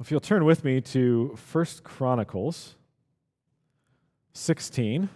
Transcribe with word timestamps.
If 0.00 0.10
you'll 0.10 0.18
turn 0.18 0.44
with 0.44 0.64
me 0.64 0.80
to 0.80 1.36
First 1.36 1.84
Chronicles 1.84 2.74
16. 4.32 5.08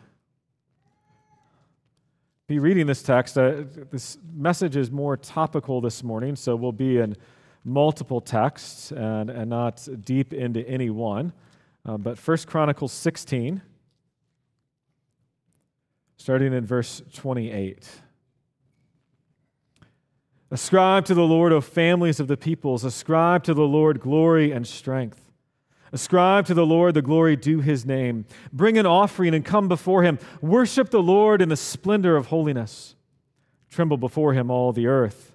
Be 2.47 2.59
reading 2.61 2.87
this 2.87 3.03
text. 3.03 3.37
Uh, 3.37 3.65
this 3.91 4.19
message 4.33 4.77
is 4.77 4.93
more 4.93 5.17
topical 5.17 5.81
this 5.81 6.05
morning, 6.05 6.37
so 6.37 6.55
we'll 6.55 6.71
be 6.71 6.99
in 6.99 7.17
multiple 7.65 8.21
texts 8.21 8.93
and, 8.93 9.31
and 9.31 9.51
not 9.51 9.87
deep 10.05 10.33
into 10.33 10.67
any 10.69 10.91
one. 10.91 11.33
Uh, 11.85 11.97
but 11.97 12.17
First 12.17 12.47
Chronicles 12.47 12.93
16, 12.93 13.61
starting 16.19 16.53
in 16.53 16.65
verse 16.65 17.03
28. 17.13 17.91
Ascribe 20.51 21.05
to 21.07 21.15
the 21.15 21.27
Lord, 21.27 21.53
O 21.53 21.61
families 21.61 22.21
of 22.21 22.29
the 22.29 22.37
peoples. 22.37 22.85
Ascribe 22.85 23.45
to 23.45 23.55
the 23.55 23.67
Lord 23.67 24.01
glory 24.01 24.51
and 24.51 24.67
strength. 24.67 25.31
Ascribe 25.93 26.47
to 26.47 26.55
the 26.55 26.67
Lord 26.67 26.95
the 26.95 27.03
glory 27.03 27.37
due 27.37 27.61
his 27.61 27.85
name. 27.85 28.25
Bring 28.53 28.79
an 28.79 28.87
offering 28.87 29.35
and 29.35 29.45
come 29.45 29.69
before 29.69 30.03
him. 30.03 30.19
Worship 30.41 30.91
the 30.91 31.03
Lord 31.03 31.41
in 31.43 31.49
the 31.49 31.57
splendor 31.57 32.17
of 32.17 32.27
holiness. 32.27 32.95
Tremble 33.71 33.97
before 33.97 34.33
him, 34.33 34.51
all 34.51 34.73
the 34.73 34.87
earth. 34.87 35.35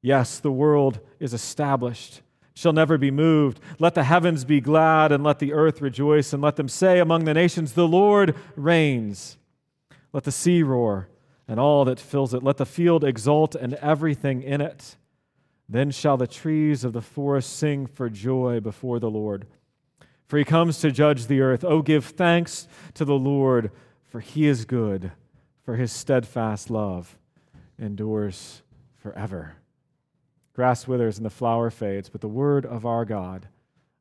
Yes, 0.00 0.40
the 0.40 0.52
world 0.52 0.98
is 1.20 1.32
established, 1.32 2.22
shall 2.54 2.72
never 2.72 2.98
be 2.98 3.12
moved. 3.12 3.60
Let 3.78 3.94
the 3.94 4.04
heavens 4.04 4.44
be 4.44 4.60
glad, 4.60 5.12
and 5.12 5.22
let 5.22 5.38
the 5.38 5.52
earth 5.52 5.80
rejoice, 5.80 6.32
and 6.32 6.42
let 6.42 6.56
them 6.56 6.68
say 6.68 6.98
among 6.98 7.24
the 7.24 7.34
nations, 7.34 7.72
The 7.72 7.86
Lord 7.86 8.34
reigns. 8.56 9.38
Let 10.12 10.24
the 10.24 10.32
sea 10.32 10.62
roar 10.64 11.08
and 11.52 11.60
all 11.60 11.84
that 11.84 12.00
fills 12.00 12.32
it. 12.32 12.42
Let 12.42 12.56
the 12.56 12.64
field 12.64 13.04
exult 13.04 13.54
and 13.54 13.74
everything 13.74 14.42
in 14.42 14.62
it. 14.62 14.96
Then 15.68 15.90
shall 15.90 16.16
the 16.16 16.26
trees 16.26 16.82
of 16.82 16.94
the 16.94 17.02
forest 17.02 17.58
sing 17.58 17.86
for 17.86 18.08
joy 18.08 18.58
before 18.58 18.98
the 18.98 19.10
Lord. 19.10 19.46
For 20.26 20.38
he 20.38 20.46
comes 20.46 20.80
to 20.80 20.90
judge 20.90 21.26
the 21.26 21.42
earth. 21.42 21.62
Oh, 21.62 21.82
give 21.82 22.06
thanks 22.06 22.68
to 22.94 23.04
the 23.04 23.18
Lord, 23.18 23.70
for 24.02 24.20
he 24.20 24.46
is 24.46 24.64
good, 24.64 25.12
for 25.62 25.76
his 25.76 25.92
steadfast 25.92 26.70
love 26.70 27.18
endures 27.78 28.62
forever. 28.96 29.56
Grass 30.54 30.88
withers 30.88 31.18
and 31.18 31.26
the 31.26 31.28
flower 31.28 31.68
fades, 31.68 32.08
but 32.08 32.22
the 32.22 32.28
word 32.28 32.64
of 32.64 32.86
our 32.86 33.04
God 33.04 33.46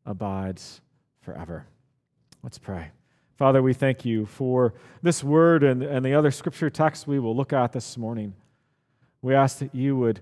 abides 0.06 0.80
forever. 1.20 1.66
Let's 2.42 2.60
pray. 2.60 2.92
Father, 3.38 3.62
we 3.62 3.74
thank 3.74 4.06
you 4.06 4.26
for 4.26 4.74
this 5.02 5.24
word 5.24 5.64
and, 5.64 5.82
and 5.82 6.06
the 6.06 6.14
other 6.14 6.32
scripture 6.32 6.70
texts 6.70 7.08
we 7.08 7.20
will 7.20 7.36
look 7.36 7.54
at 7.54 7.72
this 7.72 7.98
morning. 7.98 8.36
We 9.22 9.34
ask 9.34 9.60
that 9.60 9.74
you 9.74 9.96
would 9.98 10.22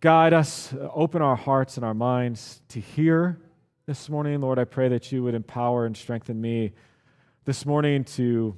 guide 0.00 0.32
us, 0.32 0.72
uh, 0.72 0.88
open 0.94 1.22
our 1.22 1.36
hearts 1.36 1.76
and 1.76 1.84
our 1.84 1.94
minds 1.94 2.60
to 2.68 2.80
hear 2.80 3.38
this 3.86 4.08
morning. 4.08 4.40
Lord, 4.40 4.58
I 4.58 4.64
pray 4.64 4.88
that 4.88 5.10
you 5.12 5.22
would 5.22 5.34
empower 5.34 5.86
and 5.86 5.96
strengthen 5.96 6.40
me 6.40 6.72
this 7.44 7.64
morning 7.64 8.04
to 8.04 8.56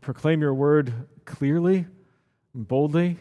proclaim 0.00 0.40
your 0.40 0.54
word 0.54 0.92
clearly 1.24 1.86
and 2.54 2.66
boldly. 2.66 3.18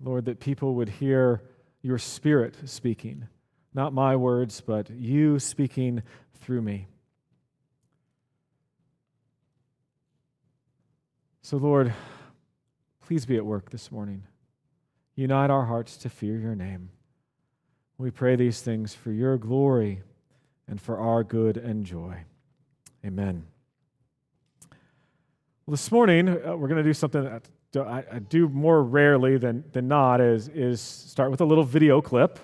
Lord, 0.00 0.26
that 0.26 0.40
people 0.40 0.74
would 0.76 0.88
hear 0.88 1.42
your 1.82 1.98
spirit 1.98 2.56
speaking, 2.64 3.26
not 3.74 3.92
my 3.92 4.16
words, 4.16 4.60
but 4.60 4.90
you 4.90 5.38
speaking 5.38 6.02
through 6.40 6.62
me. 6.62 6.86
So, 11.48 11.56
Lord, 11.56 11.94
please 13.06 13.24
be 13.24 13.38
at 13.38 13.46
work 13.46 13.70
this 13.70 13.90
morning. 13.90 14.22
Unite 15.14 15.48
our 15.48 15.64
hearts 15.64 15.96
to 15.96 16.10
fear 16.10 16.38
your 16.38 16.54
name. 16.54 16.90
We 17.96 18.10
pray 18.10 18.36
these 18.36 18.60
things 18.60 18.92
for 18.94 19.12
your 19.12 19.38
glory 19.38 20.02
and 20.66 20.78
for 20.78 20.98
our 20.98 21.24
good 21.24 21.56
and 21.56 21.86
joy. 21.86 22.24
Amen. 23.02 23.46
Well, 25.64 25.70
this 25.70 25.90
morning, 25.90 26.28
uh, 26.28 26.54
we're 26.54 26.68
going 26.68 26.84
to 26.84 26.90
do 26.90 26.92
something 26.92 27.24
that 27.24 27.48
I, 27.78 28.04
I, 28.12 28.18
do 28.18 28.50
more 28.50 28.82
rarely 28.82 29.38
than, 29.38 29.64
than 29.72 29.88
not 29.88 30.20
is, 30.20 30.48
is 30.48 30.82
start 30.82 31.30
with 31.30 31.40
a 31.40 31.46
little 31.46 31.64
video 31.64 32.02
clip. 32.02 32.38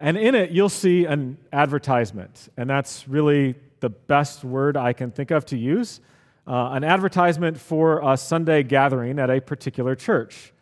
And 0.00 0.16
in 0.16 0.34
it, 0.34 0.50
you'll 0.50 0.68
see 0.68 1.04
an 1.04 1.38
advertisement. 1.52 2.48
And 2.56 2.68
that's 2.68 3.06
really 3.06 3.54
the 3.78 3.90
best 3.90 4.42
word 4.42 4.76
I 4.76 4.94
can 4.94 5.12
think 5.12 5.30
of 5.30 5.46
to 5.46 5.56
use 5.56 6.00
uh, 6.46 6.70
an 6.72 6.84
advertisement 6.84 7.58
for 7.58 8.00
a 8.08 8.16
Sunday 8.16 8.62
gathering 8.62 9.18
at 9.18 9.30
a 9.30 9.40
particular 9.40 9.94
church. 9.94 10.52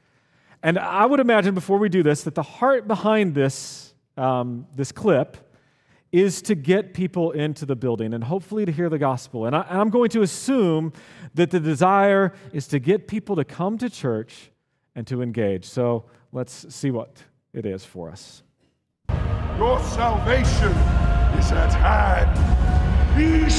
And 0.62 0.78
I 0.78 1.04
would 1.04 1.20
imagine 1.20 1.54
before 1.54 1.78
we 1.78 1.88
do 1.88 2.02
this 2.02 2.22
that 2.22 2.34
the 2.34 2.42
heart 2.42 2.88
behind 2.88 3.34
this, 3.34 3.94
um, 4.16 4.66
this 4.74 4.92
clip 4.92 5.36
is 6.10 6.40
to 6.42 6.54
get 6.54 6.94
people 6.94 7.32
into 7.32 7.66
the 7.66 7.76
building 7.76 8.14
and 8.14 8.24
hopefully 8.24 8.64
to 8.64 8.72
hear 8.72 8.88
the 8.88 8.98
gospel. 8.98 9.46
And, 9.46 9.54
I, 9.54 9.62
and 9.62 9.80
I'm 9.80 9.90
going 9.90 10.10
to 10.10 10.22
assume 10.22 10.92
that 11.34 11.50
the 11.50 11.60
desire 11.60 12.32
is 12.52 12.66
to 12.68 12.78
get 12.78 13.08
people 13.08 13.36
to 13.36 13.44
come 13.44 13.76
to 13.78 13.90
church 13.90 14.50
and 14.94 15.06
to 15.08 15.20
engage. 15.22 15.64
So 15.64 16.04
let's 16.32 16.72
see 16.74 16.90
what 16.90 17.22
it 17.52 17.66
is 17.66 17.84
for 17.84 18.10
us. 18.10 18.42
Your 19.58 19.80
salvation 19.82 20.70
is 21.38 21.52
at 21.52 21.72
hand. 21.74 23.18
Be 23.18 23.50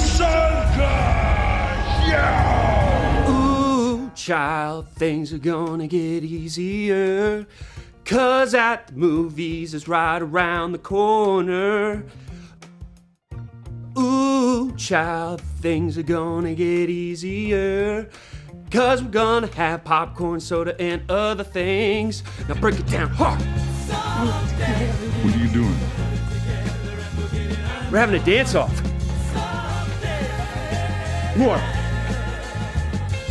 Ooh, 3.28 4.12
child, 4.16 4.88
things 4.90 5.34
are 5.34 5.38
gonna 5.38 5.88
get 5.88 6.24
easier. 6.24 7.46
Cause 8.06 8.54
at 8.54 8.88
the 8.88 8.94
movies 8.94 9.74
is 9.74 9.88
right 9.88 10.22
around 10.22 10.74
the 10.74 10.78
corner. 10.78 12.06
Ooh, 13.98 14.76
child, 14.76 15.42
things 15.62 15.98
are 15.98 16.04
gonna 16.04 16.54
get 16.54 16.90
easier. 16.90 18.10
Cause 18.70 19.02
we're 19.02 19.10
gonna 19.10 19.48
have 19.48 19.84
popcorn, 19.84 20.40
soda, 20.40 20.80
and 20.82 21.10
other 21.10 21.44
things. 21.44 22.24
Now 22.48 22.56
break 22.56 22.80
it 22.80 22.88
down 22.88 23.10
hard. 23.10 23.42
What 25.24 25.34
are 25.34 25.38
you 25.38 25.48
doing? 25.50 25.78
We're 27.92 28.00
having 28.00 28.22
a 28.22 28.26
dance 28.26 28.54
off. 28.56 28.82
More. 31.38 31.62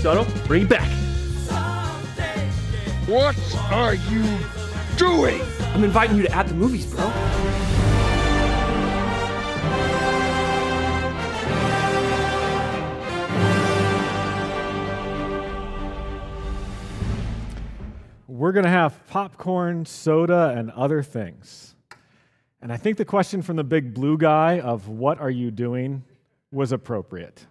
Subtle, 0.05 0.27
bring 0.47 0.65
it 0.65 0.69
back. 0.69 0.87
What 3.09 3.39
are 3.73 3.95
you 3.95 4.23
doing? 4.99 5.41
I'm 5.73 5.83
inviting 5.83 6.19
you 6.19 6.25
to 6.25 6.31
add 6.31 6.47
the 6.47 6.55
movies, 6.55 6.85
bro. 6.85 7.07
We're 18.29 18.53
going 18.53 18.65
to 18.65 18.69
have 18.69 19.07
popcorn, 19.07 19.87
soda, 19.87 20.53
and 20.55 20.71
other 20.73 21.03
things. 21.03 21.77
And 22.61 22.71
I 22.71 22.77
think 22.77 22.99
the 22.99 23.07
question 23.07 23.41
from 23.41 23.57
the 23.57 23.65
big 23.65 23.95
blue 23.95 24.19
guy 24.19 24.61
of 24.61 24.87
what 24.87 25.19
are 25.19 25.31
you 25.31 25.51
doing 25.51 26.05
was 26.53 26.73
appropriate. 26.73 27.47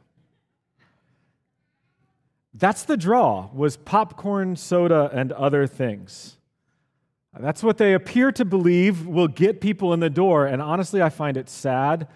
That's 2.54 2.84
the 2.84 2.98
draw, 2.98 3.50
was 3.54 3.78
popcorn, 3.78 4.56
soda, 4.56 5.10
and 5.14 5.32
other 5.32 5.66
things. 5.66 6.38
That's 7.40 7.64
what 7.64 7.78
they 7.78 7.94
appear 7.94 8.32
to 8.34 8.46
believe 8.46 9.08
will 9.08 9.28
get 9.28 9.60
people 9.60 9.92
in 9.94 10.00
the 10.00 10.10
door. 10.10 10.46
And 10.46 10.62
honestly, 10.62 11.02
I 11.02 11.10
find 11.10 11.36
it 11.36 11.50
sad 11.50 12.08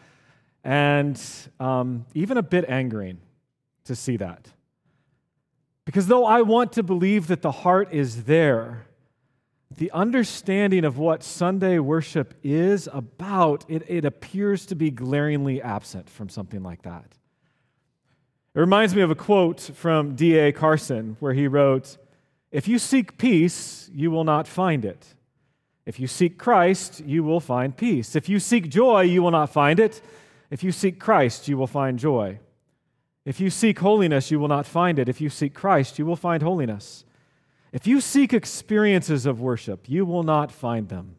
and 0.64 1.20
um, 1.59 2.06
even 2.14 2.38
a 2.38 2.44
bit 2.44 2.66
angering 2.68 3.20
to 3.86 3.96
see 3.96 4.18
that. 4.18 4.52
Because 5.86 6.08
though 6.08 6.25
I 6.25 6.42
want 6.42 6.74
to 6.74 6.84
believe 6.84 7.28
that 7.28 7.42
the 7.42 7.52
heart 7.52 7.94
is 7.94 8.25
there, 8.25 8.86
the 9.75 9.90
understanding 9.92 10.86
of 10.86 10.98
what 10.98 11.24
Sunday 11.24 11.80
worship 11.80 12.34
is 12.44 12.88
about, 12.92 13.66
it, 13.68 13.84
it 13.88 14.06
appears 14.06 14.66
to 14.68 14.75
be 14.75 14.92
glaringly 14.92 15.62
absent 15.62 16.10
from 16.10 16.30
something 16.30 16.62
like 16.62 16.84
that. 16.84 17.13
It 18.56 18.60
reminds 18.60 18.96
me 18.96 19.02
of 19.02 19.12
a 19.12 19.16
quote 19.16 19.60
from 19.62 20.16
D.A. 20.16 20.52
Carson 20.52 21.18
where 21.20 21.34
he 21.34 21.48
wrote, 21.48 21.98
If 22.52 22.68
you 22.68 22.80
seek 22.80 23.18
peace, 23.18 23.90
you 23.94 24.10
will 24.10 24.24
not 24.24 24.48
find 24.48 24.84
it. 24.84 25.16
If 25.86 26.00
you 26.00 26.08
seek 26.08 26.38
Christ, 26.38 27.02
you 27.06 27.24
will 27.24 27.40
find 27.40 27.76
peace. 27.76 28.16
If 28.16 28.28
you 28.28 28.40
seek 28.40 28.70
joy, 28.70 29.02
you 29.02 29.24
will 29.24 29.32
not 29.32 29.50
find 29.50 29.80
it. 29.80 30.02
If 30.50 30.64
you 30.64 30.72
seek 30.72 31.00
Christ, 31.00 31.48
you 31.48 31.58
will 31.58 31.68
find 31.68 31.98
joy. 31.98 32.40
If 33.26 33.40
you 33.40 33.50
seek 33.50 33.80
holiness, 33.80 34.32
you 34.32 34.40
will 34.40 34.48
not 34.48 34.66
find 34.66 35.00
it. 35.00 35.10
If 35.10 35.22
you 35.22 35.30
seek 35.30 35.54
Christ, 35.54 36.00
you 36.00 36.06
will 36.06 36.16
find 36.16 36.42
holiness. 36.42 37.04
If 37.72 37.86
you 37.86 38.02
seek 38.02 38.34
experiences 38.34 39.26
of 39.26 39.42
worship, 39.42 39.90
you 39.90 40.06
will 40.06 40.24
not 40.24 40.52
find 40.52 40.90
them. 40.90 41.18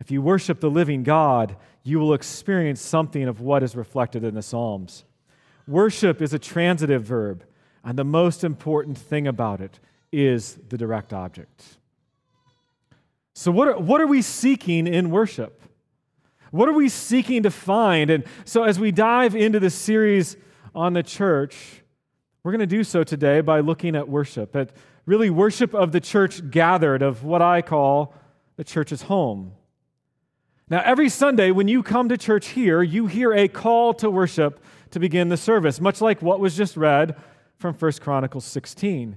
If 0.00 0.10
you 0.10 0.22
worship 0.22 0.60
the 0.60 0.70
living 0.70 1.02
God, 1.02 1.56
you 1.82 1.98
will 1.98 2.14
experience 2.14 2.80
something 2.80 3.28
of 3.28 3.40
what 3.40 3.62
is 3.62 3.76
reflected 3.76 4.24
in 4.24 4.34
the 4.34 4.42
Psalms. 4.42 5.04
Worship 5.66 6.20
is 6.20 6.32
a 6.32 6.38
transitive 6.38 7.04
verb, 7.04 7.44
and 7.84 7.98
the 7.98 8.04
most 8.04 8.44
important 8.44 8.98
thing 8.98 9.26
about 9.26 9.60
it 9.60 9.78
is 10.10 10.58
the 10.68 10.76
direct 10.76 11.12
object. 11.12 11.78
So, 13.34 13.50
what 13.50 13.68
are, 13.68 13.78
what 13.78 14.00
are 14.00 14.06
we 14.06 14.22
seeking 14.22 14.86
in 14.86 15.10
worship? 15.10 15.62
What 16.50 16.68
are 16.68 16.74
we 16.74 16.90
seeking 16.90 17.44
to 17.44 17.50
find? 17.50 18.10
And 18.10 18.24
so, 18.44 18.64
as 18.64 18.78
we 18.78 18.92
dive 18.92 19.34
into 19.34 19.58
this 19.58 19.74
series 19.74 20.36
on 20.74 20.92
the 20.92 21.02
church, 21.02 21.82
we're 22.42 22.52
going 22.52 22.60
to 22.60 22.66
do 22.66 22.84
so 22.84 23.04
today 23.04 23.40
by 23.40 23.60
looking 23.60 23.96
at 23.96 24.08
worship, 24.08 24.54
at 24.54 24.70
really 25.06 25.30
worship 25.30 25.74
of 25.74 25.92
the 25.92 26.00
church 26.00 26.50
gathered, 26.50 27.02
of 27.02 27.24
what 27.24 27.40
I 27.40 27.62
call 27.62 28.14
the 28.56 28.64
church's 28.64 29.02
home. 29.02 29.52
Now, 30.68 30.82
every 30.84 31.08
Sunday 31.08 31.50
when 31.50 31.68
you 31.68 31.82
come 31.82 32.08
to 32.08 32.18
church 32.18 32.48
here, 32.48 32.82
you 32.82 33.06
hear 33.06 33.32
a 33.32 33.48
call 33.48 33.94
to 33.94 34.10
worship 34.10 34.62
to 34.92 35.00
begin 35.00 35.28
the 35.28 35.36
service, 35.36 35.80
much 35.80 36.00
like 36.00 36.22
what 36.22 36.40
was 36.40 36.56
just 36.56 36.76
read 36.76 37.16
from 37.58 37.74
1 37.74 37.92
Chronicles 38.00 38.44
16. 38.44 39.16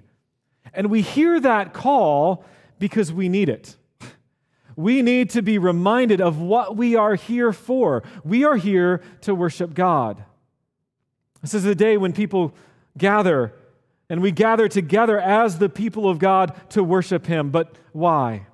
And 0.74 0.88
we 0.89 1.01
hear 1.01 1.39
that 1.39 1.74
call 1.74 2.44
because 2.80 3.13
we 3.13 3.30
need 3.30 3.50
it. 3.50 3.77
We 4.75 5.01
need 5.01 5.30
to 5.31 5.42
be 5.42 5.57
reminded 5.57 6.19
of 6.19 6.39
what 6.39 6.75
we 6.75 6.95
are 6.95 7.16
here 7.16 7.54
for. 7.54 8.04
We 8.24 8.44
are 8.44 8.57
here 8.57 9.01
to 9.22 9.33
worship 9.33 9.74
God. 9.74 10.24
This 11.42 11.54
is 11.54 11.63
the 11.63 11.75
day 11.75 11.95
when 11.95 12.12
people 12.12 12.54
gather, 12.98 13.54
and 14.10 14.22
we 14.22 14.31
gather 14.31 14.68
together 14.68 15.19
as 15.19 15.60
the 15.60 15.69
people 15.69 16.10
of 16.10 16.19
God 16.19 16.54
to 16.72 16.83
worship 16.83 17.25
Him. 17.25 17.51
But 17.51 17.77
why? 17.94 18.48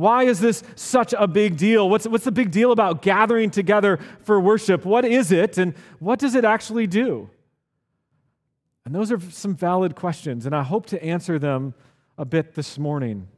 Why 0.00 0.24
is 0.24 0.40
this 0.40 0.62
such 0.76 1.12
a 1.18 1.28
big 1.28 1.58
deal? 1.58 1.90
What's, 1.90 2.06
what's 2.06 2.24
the 2.24 2.32
big 2.32 2.50
deal 2.50 2.72
about 2.72 3.02
gathering 3.02 3.50
together 3.50 3.98
for 4.22 4.40
worship? 4.40 4.86
What 4.86 5.04
is 5.04 5.30
it, 5.30 5.58
and 5.58 5.74
what 5.98 6.18
does 6.18 6.34
it 6.34 6.42
actually 6.42 6.86
do? 6.86 7.28
And 8.86 8.94
those 8.94 9.12
are 9.12 9.20
some 9.20 9.54
valid 9.54 9.94
questions, 9.94 10.46
and 10.46 10.56
I 10.56 10.62
hope 10.62 10.86
to 10.86 11.04
answer 11.04 11.38
them 11.38 11.74
a 12.16 12.24
bit 12.24 12.54
this 12.54 12.78
morning. 12.78 13.28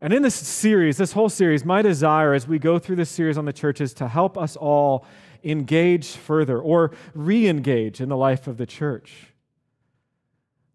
And 0.00 0.12
in 0.12 0.22
this 0.22 0.36
series, 0.36 0.98
this 0.98 1.14
whole 1.14 1.28
series, 1.28 1.64
my 1.64 1.82
desire 1.82 2.32
as 2.32 2.46
we 2.46 2.60
go 2.60 2.78
through 2.78 2.96
this 2.96 3.10
series 3.10 3.36
on 3.36 3.44
the 3.44 3.52
church 3.52 3.80
is 3.80 3.92
to 3.94 4.06
help 4.06 4.38
us 4.38 4.54
all 4.54 5.04
engage 5.42 6.10
further 6.10 6.60
or 6.60 6.92
re-engage 7.12 8.00
in 8.00 8.08
the 8.08 8.16
life 8.16 8.46
of 8.46 8.56
the 8.56 8.66
church. 8.66 9.32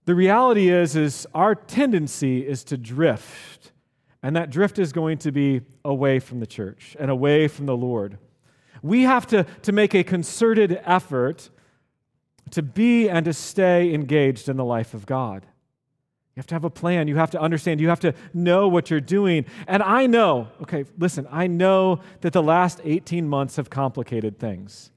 The 0.03 0.15
reality 0.15 0.67
is 0.67 0.97
is 0.97 1.25
our 1.33 1.55
tendency 1.55 2.45
is 2.45 2.65
to 2.65 2.77
drift, 2.77 3.71
and 4.25 4.35
that 4.35 4.49
drift 4.49 4.79
is 4.79 4.91
going 4.91 5.19
to 5.19 5.31
be 5.31 5.61
away 5.83 6.17
from 6.17 6.39
the 6.39 6.47
church 6.47 6.97
and 6.99 7.11
away 7.11 7.47
from 7.47 7.67
the 7.67 7.77
Lord. 7.77 8.17
We 8.81 9.03
have 9.03 9.27
to, 9.27 9.45
to 9.61 9.71
make 9.71 9.93
a 9.93 10.03
concerted 10.03 10.81
effort 10.83 11.51
to 12.49 12.63
be 12.63 13.07
and 13.07 13.23
to 13.25 13.33
stay 13.33 13.93
engaged 13.93 14.49
in 14.49 14.57
the 14.57 14.65
life 14.65 14.95
of 14.95 15.05
God. 15.05 15.45
You 16.33 16.39
have 16.39 16.47
to 16.47 16.55
have 16.55 16.63
a 16.63 16.71
plan. 16.71 17.07
You 17.07 17.17
have 17.17 17.29
to 17.31 17.39
understand. 17.39 17.79
You 17.79 17.89
have 17.89 17.99
to 17.99 18.15
know 18.33 18.67
what 18.67 18.89
you're 18.89 18.99
doing. 18.99 19.45
And 19.67 19.83
I 19.83 20.07
know, 20.07 20.47
okay, 20.63 20.85
listen, 20.97 21.27
I 21.29 21.45
know 21.45 21.99
that 22.21 22.33
the 22.33 22.41
last 22.41 22.81
18 22.83 23.29
months 23.29 23.57
have 23.57 23.69
complicated 23.69 24.39
things. 24.39 24.89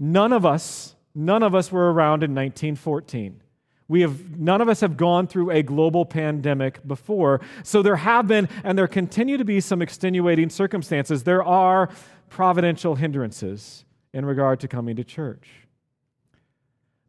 None 0.00 0.32
of 0.32 0.44
us, 0.44 0.96
none 1.14 1.44
of 1.44 1.54
us 1.54 1.70
were 1.70 1.92
around 1.92 2.24
in 2.24 2.34
1914. 2.34 3.40
We 3.86 4.00
have, 4.00 4.38
none 4.38 4.60
of 4.60 4.68
us 4.68 4.80
have 4.80 4.96
gone 4.96 5.26
through 5.26 5.50
a 5.50 5.62
global 5.62 6.06
pandemic 6.06 6.86
before. 6.86 7.40
So 7.62 7.82
there 7.82 7.96
have 7.96 8.26
been, 8.26 8.48
and 8.62 8.78
there 8.78 8.88
continue 8.88 9.36
to 9.36 9.44
be 9.44 9.60
some 9.60 9.82
extenuating 9.82 10.48
circumstances. 10.50 11.24
There 11.24 11.44
are 11.44 11.90
providential 12.30 12.94
hindrances 12.94 13.84
in 14.12 14.24
regard 14.24 14.60
to 14.60 14.68
coming 14.68 14.96
to 14.96 15.04
church. 15.04 15.48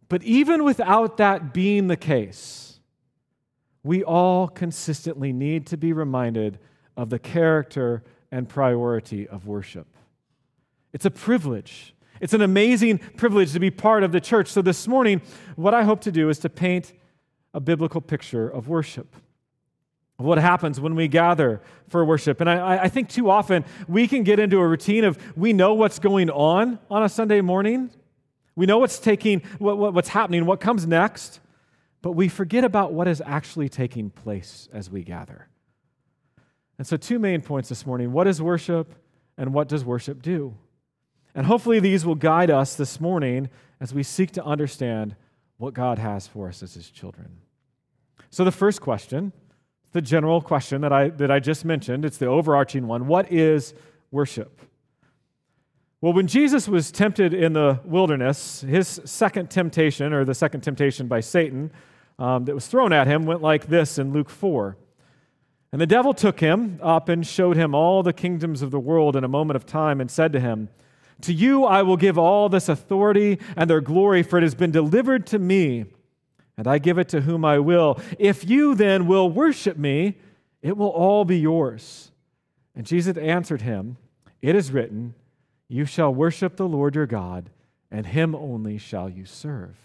But 0.10 0.22
even 0.24 0.64
without 0.64 1.18
that 1.18 1.54
being 1.54 1.88
the 1.88 1.98
case, 1.98 2.80
we 3.84 4.04
all 4.04 4.48
consistently 4.48 5.32
need 5.32 5.66
to 5.68 5.78
be 5.78 5.94
reminded 5.94 6.60
of 6.98 7.10
the 7.10 7.20
character 7.20 8.04
and 8.32 8.50
priority 8.50 9.28
of 9.28 9.48
worship. 9.48 9.88
It's 10.92 11.06
a 11.06 11.12
privilege. 11.12 11.95
It's 12.22 12.34
an 12.34 12.42
amazing 12.42 13.00
privilege 13.18 13.54
to 13.54 13.60
be 13.60 13.72
part 13.72 14.04
of 14.04 14.12
the 14.12 14.22
church. 14.22 14.48
So, 14.50 14.62
this 14.62 14.88
morning, 14.88 15.22
what 15.56 15.74
I 15.74 15.84
hope 15.84 16.02
to 16.02 16.12
do 16.12 16.30
is 16.30 16.40
to 16.40 16.50
paint 16.50 16.94
a 17.54 17.60
biblical 17.60 18.02
picture 18.02 18.48
of 18.48 18.68
worship. 18.68 19.16
What 20.18 20.38
happens 20.38 20.80
when 20.80 20.96
we 20.96 21.08
gather 21.08 21.62
for 21.90 22.06
worship? 22.06 22.40
And 22.40 22.50
I, 22.50 22.84
I 22.84 22.90
think 22.90 23.10
too 23.10 23.30
often 23.30 23.66
we 23.88 24.08
can 24.08 24.24
get 24.24 24.40
into 24.40 24.60
a 24.60 24.68
routine 24.68 25.04
of 25.04 25.18
we 25.38 25.52
know 25.52 25.74
what's 25.74 26.00
going 26.00 26.30
on 26.30 26.80
on 26.90 27.04
a 27.04 27.10
Sunday 27.10 27.42
morning, 27.42 27.92
we 28.56 28.66
know 28.66 28.78
what's 28.78 28.98
taking, 29.00 29.42
what, 29.60 29.78
what, 29.78 29.94
what's 29.94 30.10
happening, 30.10 30.46
what 30.46 30.62
comes 30.62 30.88
next 30.88 31.42
but 32.06 32.12
we 32.12 32.30
forget 32.30 32.64
about 32.64 32.94
what 32.94 33.08
is 33.08 33.20
actually 33.26 33.68
taking 33.68 34.12
place 34.12 34.70
as 34.72 34.92
we 34.92 35.02
gather. 35.02 35.48
And 36.78 36.86
so, 36.86 36.98
two 36.98 37.18
main 37.18 37.42
points 37.42 37.68
this 37.68 37.84
morning 37.84 38.12
what 38.12 38.28
is 38.28 38.40
worship, 38.40 38.94
and 39.40 39.56
what 39.56 39.68
does 39.68 39.84
worship 39.84 40.22
do? 40.22 40.56
And 41.36 41.46
hopefully, 41.46 41.80
these 41.80 42.06
will 42.06 42.16
guide 42.16 42.50
us 42.50 42.76
this 42.76 43.00
morning 43.00 43.50
as 43.80 43.94
we 43.94 44.02
seek 44.02 44.32
to 44.32 44.44
understand 44.44 45.16
what 45.58 45.74
God 45.74 46.00
has 46.00 46.28
for 46.28 46.48
us 46.48 46.64
as 46.64 46.74
His 46.74 46.90
children. 46.90 47.38
So, 48.30 48.46
the 48.46 48.52
first 48.52 48.82
question, 48.82 49.34
the 49.92 50.02
general 50.02 50.42
question 50.42 50.82
that 50.82 50.94
I, 50.94 51.10
that 51.10 51.30
I 51.30 51.40
just 51.40 51.66
mentioned, 51.66 52.06
it's 52.06 52.18
the 52.18 52.28
overarching 52.28 52.88
one 52.88 53.08
what 53.08 53.32
is 53.32 53.74
worship? 54.12 54.62
Well, 56.02 56.14
when 56.14 56.28
Jesus 56.28 56.68
was 56.68 56.92
tempted 56.92 57.34
in 57.34 57.54
the 57.54 57.80
wilderness, 57.84 58.62
his 58.62 59.02
second 59.06 59.50
temptation, 59.50 60.14
or 60.14 60.24
the 60.24 60.34
second 60.34 60.62
temptation 60.62 61.08
by 61.08 61.20
Satan, 61.20 61.72
um, 62.20 62.46
that 62.46 62.54
was 62.54 62.68
thrown 62.68 62.94
at 62.94 63.08
him 63.08 63.26
went 63.26 63.42
like 63.42 63.68
this 63.68 63.98
in 63.98 64.14
Luke 64.14 64.30
4. 64.30 64.78
And 65.72 65.82
the 65.82 65.88
devil 65.88 66.14
took 66.14 66.40
him 66.40 66.80
up 66.82 67.10
and 67.10 67.26
showed 67.26 67.58
him 67.58 67.74
all 67.74 68.04
the 68.04 68.14
kingdoms 68.14 68.62
of 68.62 68.72
the 68.72 68.80
world 68.80 69.16
in 69.16 69.24
a 69.24 69.28
moment 69.28 69.56
of 69.56 69.66
time 69.66 70.00
and 70.00 70.10
said 70.10 70.32
to 70.34 70.40
him, 70.40 70.70
To 71.22 71.34
you 71.34 71.66
I 71.66 71.82
will 71.82 71.98
give 71.98 72.18
all 72.18 72.50
this 72.50 72.70
authority 72.70 73.40
and 73.56 73.70
their 73.70 73.82
glory, 73.82 74.24
for 74.24 74.38
it 74.38 74.44
has 74.44 74.56
been 74.56 74.72
delivered 74.72 75.26
to 75.28 75.40
me, 75.40 75.86
and 76.58 76.68
I 76.68 76.78
give 76.78 76.98
it 76.98 77.10
to 77.10 77.22
whom 77.22 77.46
I 77.46 77.60
will. 77.60 78.00
If 78.20 78.48
you 78.48 78.76
then 78.76 79.08
will 79.08 79.30
worship 79.30 79.78
me, 79.78 80.18
it 80.62 80.78
will 80.78 80.90
all 80.90 81.26
be 81.26 81.40
yours. 81.40 82.12
And 82.76 82.86
Jesus 82.86 83.18
answered 83.18 83.62
him, 83.62 83.98
It 84.42 84.56
is 84.56 84.72
written, 84.72 85.14
You 85.68 85.86
shall 85.86 86.14
worship 86.14 86.58
the 86.58 86.68
Lord 86.68 86.96
your 86.96 87.06
God, 87.06 87.50
and 87.90 88.06
him 88.06 88.36
only 88.36 88.78
shall 88.78 89.10
you 89.10 89.26
serve. 89.26 89.78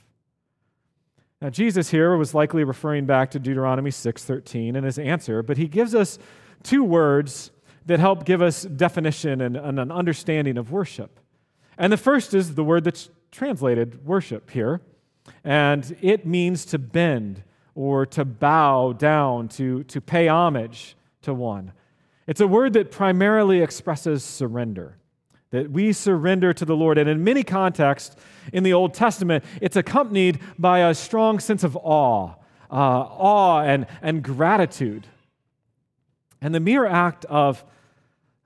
Now, 1.40 1.48
Jesus 1.48 1.90
here 1.90 2.16
was 2.16 2.34
likely 2.34 2.64
referring 2.64 3.06
back 3.06 3.30
to 3.30 3.38
Deuteronomy 3.38 3.90
6:13 3.90 4.76
in 4.76 4.84
his 4.84 4.98
answer, 4.98 5.42
but 5.42 5.56
he 5.56 5.68
gives 5.68 5.94
us 5.94 6.18
two 6.62 6.84
words 6.84 7.50
that 7.86 8.00
help 8.00 8.24
give 8.24 8.42
us 8.42 8.62
definition 8.62 9.40
and, 9.40 9.56
and 9.56 9.78
an 9.80 9.90
understanding 9.90 10.56
of 10.56 10.70
worship. 10.70 11.20
And 11.78 11.92
the 11.92 11.96
first 11.96 12.34
is 12.34 12.54
the 12.54 12.64
word 12.64 12.84
that's 12.84 13.10
translated 13.30 14.04
worship 14.04 14.50
here, 14.50 14.80
and 15.44 15.96
it 16.00 16.26
means 16.26 16.64
to 16.66 16.78
bend 16.78 17.42
or 17.74 18.04
to 18.04 18.24
bow 18.24 18.92
down, 18.92 19.48
to, 19.48 19.84
to 19.84 20.00
pay 20.00 20.28
homage 20.28 20.96
to 21.22 21.32
one. 21.32 21.72
It's 22.26 22.40
a 22.40 22.46
word 22.46 22.74
that 22.74 22.90
primarily 22.90 23.60
expresses 23.60 24.22
surrender 24.22 24.96
that 25.50 25.70
we 25.70 25.92
surrender 25.92 26.52
to 26.52 26.64
the 26.64 26.76
Lord. 26.76 26.98
And 26.98 27.08
in 27.08 27.22
many 27.22 27.42
contexts 27.42 28.16
in 28.52 28.62
the 28.62 28.72
Old 28.72 28.94
Testament, 28.94 29.44
it's 29.60 29.76
accompanied 29.76 30.40
by 30.58 30.80
a 30.80 30.94
strong 30.94 31.38
sense 31.40 31.64
of 31.64 31.76
awe, 31.76 32.34
uh, 32.70 32.74
awe 32.74 33.62
and, 33.62 33.86
and 34.00 34.22
gratitude. 34.22 35.06
And 36.40 36.54
the 36.54 36.60
mere 36.60 36.86
act 36.86 37.24
of, 37.26 37.64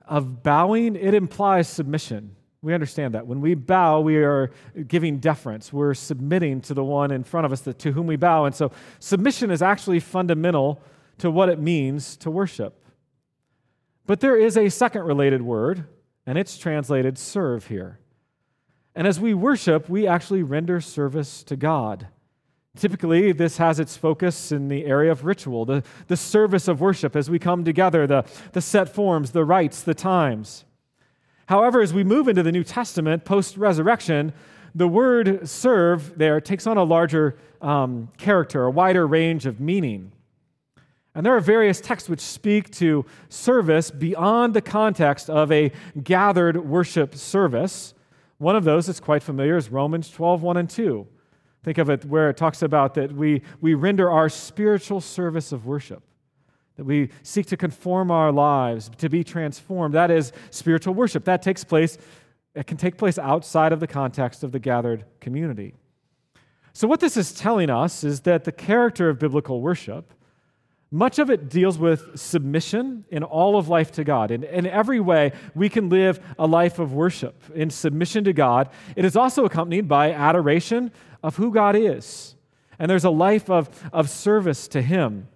of 0.06 0.42
bowing, 0.42 0.96
it 0.96 1.14
implies 1.14 1.68
submission. 1.68 2.36
We 2.62 2.72
understand 2.72 3.14
that. 3.14 3.26
When 3.26 3.40
we 3.40 3.54
bow, 3.54 4.00
we 4.00 4.16
are 4.16 4.50
giving 4.86 5.18
deference. 5.18 5.72
We're 5.72 5.94
submitting 5.94 6.62
to 6.62 6.74
the 6.74 6.82
one 6.82 7.10
in 7.10 7.22
front 7.22 7.44
of 7.44 7.52
us 7.52 7.60
to 7.60 7.92
whom 7.92 8.06
we 8.06 8.16
bow. 8.16 8.46
And 8.46 8.54
so 8.54 8.72
submission 9.00 9.50
is 9.50 9.60
actually 9.60 10.00
fundamental 10.00 10.80
to 11.18 11.30
what 11.30 11.50
it 11.50 11.60
means 11.60 12.16
to 12.18 12.30
worship. 12.30 12.82
But 14.06 14.20
there 14.20 14.36
is 14.36 14.56
a 14.56 14.68
second 14.70 15.02
related 15.02 15.42
word 15.42 15.84
and 16.26 16.38
it's 16.38 16.56
translated 16.56 17.18
serve 17.18 17.66
here. 17.66 17.98
And 18.94 19.06
as 19.06 19.20
we 19.20 19.34
worship, 19.34 19.88
we 19.88 20.06
actually 20.06 20.42
render 20.42 20.80
service 20.80 21.42
to 21.44 21.56
God. 21.56 22.08
Typically, 22.76 23.30
this 23.30 23.58
has 23.58 23.78
its 23.78 23.96
focus 23.96 24.50
in 24.50 24.68
the 24.68 24.84
area 24.84 25.12
of 25.12 25.24
ritual, 25.24 25.64
the, 25.64 25.84
the 26.08 26.16
service 26.16 26.66
of 26.66 26.80
worship 26.80 27.14
as 27.14 27.30
we 27.30 27.38
come 27.38 27.64
together, 27.64 28.06
the, 28.06 28.24
the 28.52 28.60
set 28.60 28.88
forms, 28.88 29.30
the 29.30 29.44
rites, 29.44 29.82
the 29.82 29.94
times. 29.94 30.64
However, 31.46 31.80
as 31.82 31.92
we 31.92 32.02
move 32.02 32.26
into 32.26 32.42
the 32.42 32.50
New 32.50 32.64
Testament 32.64 33.24
post 33.24 33.56
resurrection, 33.56 34.32
the 34.74 34.88
word 34.88 35.48
serve 35.48 36.18
there 36.18 36.40
takes 36.40 36.66
on 36.66 36.76
a 36.76 36.82
larger 36.82 37.38
um, 37.60 38.08
character, 38.18 38.64
a 38.64 38.70
wider 38.70 39.06
range 39.06 39.46
of 39.46 39.60
meaning. 39.60 40.10
And 41.14 41.24
there 41.24 41.36
are 41.36 41.40
various 41.40 41.80
texts 41.80 42.08
which 42.08 42.20
speak 42.20 42.70
to 42.72 43.06
service 43.28 43.92
beyond 43.92 44.52
the 44.52 44.60
context 44.60 45.30
of 45.30 45.52
a 45.52 45.70
gathered 46.02 46.56
worship 46.56 47.14
service. 47.14 47.94
One 48.38 48.56
of 48.56 48.64
those 48.64 48.86
that's 48.86 48.98
quite 48.98 49.22
familiar 49.22 49.56
is 49.56 49.68
Romans 49.68 50.10
12, 50.10 50.42
1 50.42 50.56
and 50.56 50.68
2. 50.68 51.06
Think 51.64 51.78
of 51.78 51.90
it 51.90 52.04
where 52.04 52.30
it 52.30 52.36
talks 52.36 52.62
about 52.62 52.94
that 52.94 53.10
we, 53.12 53.42
we 53.60 53.74
render 53.74 54.10
our 54.10 54.28
spiritual 54.28 55.00
service 55.00 55.50
of 55.50 55.66
worship 55.66 56.02
that 56.76 56.84
we 56.84 57.10
seek 57.22 57.46
to 57.46 57.56
conform 57.56 58.10
our 58.10 58.32
lives, 58.32 58.90
to 58.98 59.08
be 59.08 59.22
transformed. 59.22 59.94
That 59.94 60.10
is 60.10 60.32
spiritual 60.50 60.94
worship. 60.94 61.24
That 61.24 61.42
takes 61.42 61.64
place, 61.64 61.98
it 62.54 62.66
can 62.66 62.76
take 62.76 62.96
place 62.96 63.18
outside 63.18 63.72
of 63.72 63.80
the 63.80 63.86
context 63.86 64.42
of 64.42 64.52
the 64.52 64.58
gathered 64.58 65.04
community. 65.20 65.74
So, 66.72 66.88
what 66.88 67.00
this 67.00 67.16
is 67.16 67.32
telling 67.32 67.70
us 67.70 68.02
is 68.02 68.22
that 68.22 68.44
the 68.44 68.52
character 68.52 69.08
of 69.08 69.20
biblical 69.20 69.60
worship, 69.60 70.12
much 70.90 71.20
of 71.20 71.30
it 71.30 71.48
deals 71.48 71.78
with 71.78 72.18
submission 72.18 73.04
in 73.10 73.22
all 73.22 73.56
of 73.56 73.68
life 73.68 73.92
to 73.92 74.04
God. 74.04 74.32
In, 74.32 74.42
in 74.42 74.66
every 74.66 74.98
way, 74.98 75.32
we 75.54 75.68
can 75.68 75.88
live 75.88 76.18
a 76.38 76.46
life 76.46 76.80
of 76.80 76.92
worship 76.92 77.40
in 77.54 77.70
submission 77.70 78.24
to 78.24 78.32
God. 78.32 78.70
It 78.96 79.04
is 79.04 79.16
also 79.16 79.44
accompanied 79.44 79.86
by 79.86 80.12
adoration 80.12 80.90
of 81.24 81.36
who 81.36 81.50
God 81.50 81.74
is. 81.74 82.36
And 82.78 82.90
there's 82.90 83.04
a 83.04 83.10
life 83.10 83.48
of, 83.48 83.68
of 83.92 84.10
service 84.10 84.68
to 84.68 84.82
Him. 84.82 85.26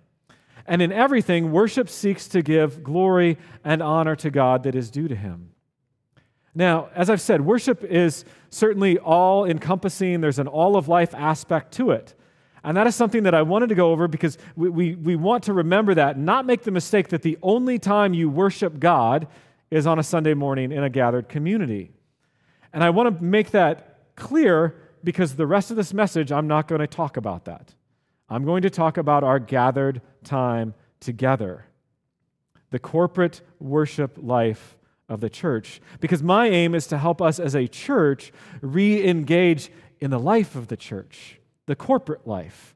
And 0.68 0.82
in 0.82 0.92
everything, 0.92 1.50
worship 1.50 1.88
seeks 1.88 2.28
to 2.28 2.42
give 2.42 2.84
glory 2.84 3.38
and 3.64 3.82
honor 3.82 4.14
to 4.16 4.30
God 4.30 4.64
that 4.64 4.74
is 4.74 4.90
due 4.90 5.08
to 5.08 5.16
him. 5.16 5.48
Now, 6.54 6.90
as 6.94 7.08
I've 7.08 7.22
said, 7.22 7.40
worship 7.40 7.82
is 7.82 8.26
certainly 8.50 8.98
all 8.98 9.46
encompassing, 9.46 10.20
there's 10.20 10.38
an 10.38 10.46
all 10.46 10.76
of 10.76 10.86
life 10.86 11.14
aspect 11.14 11.72
to 11.74 11.92
it. 11.92 12.14
And 12.62 12.76
that 12.76 12.86
is 12.86 12.94
something 12.94 13.22
that 13.22 13.34
I 13.34 13.42
wanted 13.42 13.70
to 13.70 13.74
go 13.74 13.92
over 13.92 14.08
because 14.08 14.36
we, 14.56 14.68
we, 14.68 14.94
we, 14.94 15.16
want 15.16 15.44
to 15.44 15.54
remember 15.54 15.94
that, 15.94 16.18
not 16.18 16.44
make 16.44 16.64
the 16.64 16.70
mistake 16.70 17.08
that 17.08 17.22
the 17.22 17.38
only 17.42 17.78
time 17.78 18.12
you 18.12 18.28
worship 18.28 18.78
God 18.78 19.26
is 19.70 19.86
on 19.86 19.98
a 19.98 20.02
Sunday 20.02 20.34
morning 20.34 20.70
in 20.70 20.84
a 20.84 20.90
gathered 20.90 21.30
community. 21.30 21.92
And 22.74 22.84
I 22.84 22.90
want 22.90 23.16
to 23.16 23.24
make 23.24 23.52
that 23.52 24.16
clear 24.16 24.87
because 25.04 25.36
the 25.36 25.46
rest 25.46 25.70
of 25.70 25.76
this 25.76 25.94
message, 25.94 26.32
I'm 26.32 26.46
not 26.46 26.68
going 26.68 26.80
to 26.80 26.86
talk 26.86 27.16
about 27.16 27.44
that. 27.46 27.74
I'm 28.28 28.44
going 28.44 28.62
to 28.62 28.70
talk 28.70 28.96
about 28.96 29.24
our 29.24 29.38
gathered 29.38 30.02
time 30.24 30.74
together, 31.00 31.64
the 32.70 32.78
corporate 32.78 33.40
worship 33.58 34.18
life 34.20 34.76
of 35.08 35.20
the 35.20 35.30
church, 35.30 35.80
because 36.00 36.22
my 36.22 36.48
aim 36.48 36.74
is 36.74 36.86
to 36.88 36.98
help 36.98 37.22
us 37.22 37.38
as 37.38 37.54
a 37.54 37.66
church 37.66 38.32
re 38.60 39.06
engage 39.06 39.70
in 40.00 40.10
the 40.10 40.18
life 40.18 40.54
of 40.54 40.68
the 40.68 40.76
church, 40.76 41.40
the 41.66 41.76
corporate 41.76 42.26
life. 42.26 42.74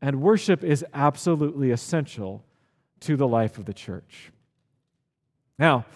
And 0.00 0.20
worship 0.20 0.62
is 0.62 0.84
absolutely 0.92 1.70
essential 1.70 2.44
to 3.00 3.16
the 3.16 3.28
life 3.28 3.56
of 3.56 3.64
the 3.64 3.74
church. 3.74 4.32
Now, 5.58 5.86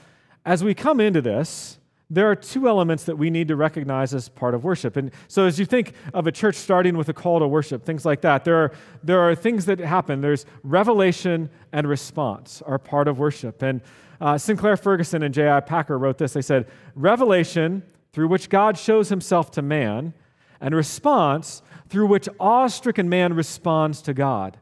as 0.45 0.63
we 0.63 0.75
come 0.75 1.01
into 1.01 1.21
this, 1.21 1.79
there 2.09 2.31
are 2.31 2.37
two 2.37 2.69
elements 2.69 3.05
that 3.05 3.17
we 3.17 3.31
need 3.31 3.49
to 3.49 3.57
recognize 3.57 4.15
as 4.15 4.29
part 4.29 4.55
of 4.55 4.63
worship. 4.63 4.97
And 4.97 5.11
so, 5.27 5.45
as 5.47 5.59
you 5.59 5.67
think 5.67 5.93
of 6.15 6.27
a 6.27 6.33
church 6.33 6.55
starting 6.55 6.97
with 6.97 7.09
a 7.09 7.13
call 7.13 7.41
to 7.41 7.49
worship, 7.49 7.85
things 7.85 8.05
like 8.05 8.21
that, 8.21 8.45
there 8.45 8.57
are, 8.57 8.73
there 9.03 9.21
are 9.21 9.35
things 9.35 9.67
that 9.67 9.81
happen. 9.81 10.21
There's 10.21 10.47
revelation 10.63 11.51
and 11.73 11.89
response 11.89 12.63
are 12.63 12.79
part 12.79 13.09
of 13.09 13.19
worship. 13.19 13.61
And 13.63 13.81
uh, 14.21 14.39
Sinclair 14.39 14.77
Ferguson 14.77 15.23
and 15.23 15.35
J.I. 15.35 15.61
Packer 15.61 15.99
wrote 15.99 16.19
this. 16.19 16.33
They 16.33 16.43
said, 16.43 16.67
Revelation, 16.95 17.83
through 18.13 18.29
which 18.29 18.49
God 18.49 18.79
shows 18.79 19.09
himself 19.09 19.51
to 19.53 19.63
man, 19.63 20.15
and 20.61 20.75
response, 20.75 21.61
through 21.89 22.07
which 22.07 22.29
awe 22.41 22.69
stricken 22.69 23.09
man 23.09 23.35
responds 23.35 24.01
to 24.03 24.15
God. 24.15 24.57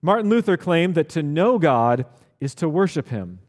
Martin 0.00 0.30
Luther 0.30 0.56
claimed 0.56 0.94
that 0.94 1.08
to 1.10 1.22
know 1.22 1.58
God 1.58 2.06
is 2.40 2.54
to 2.56 2.68
worship 2.68 3.08
him. 3.08 3.40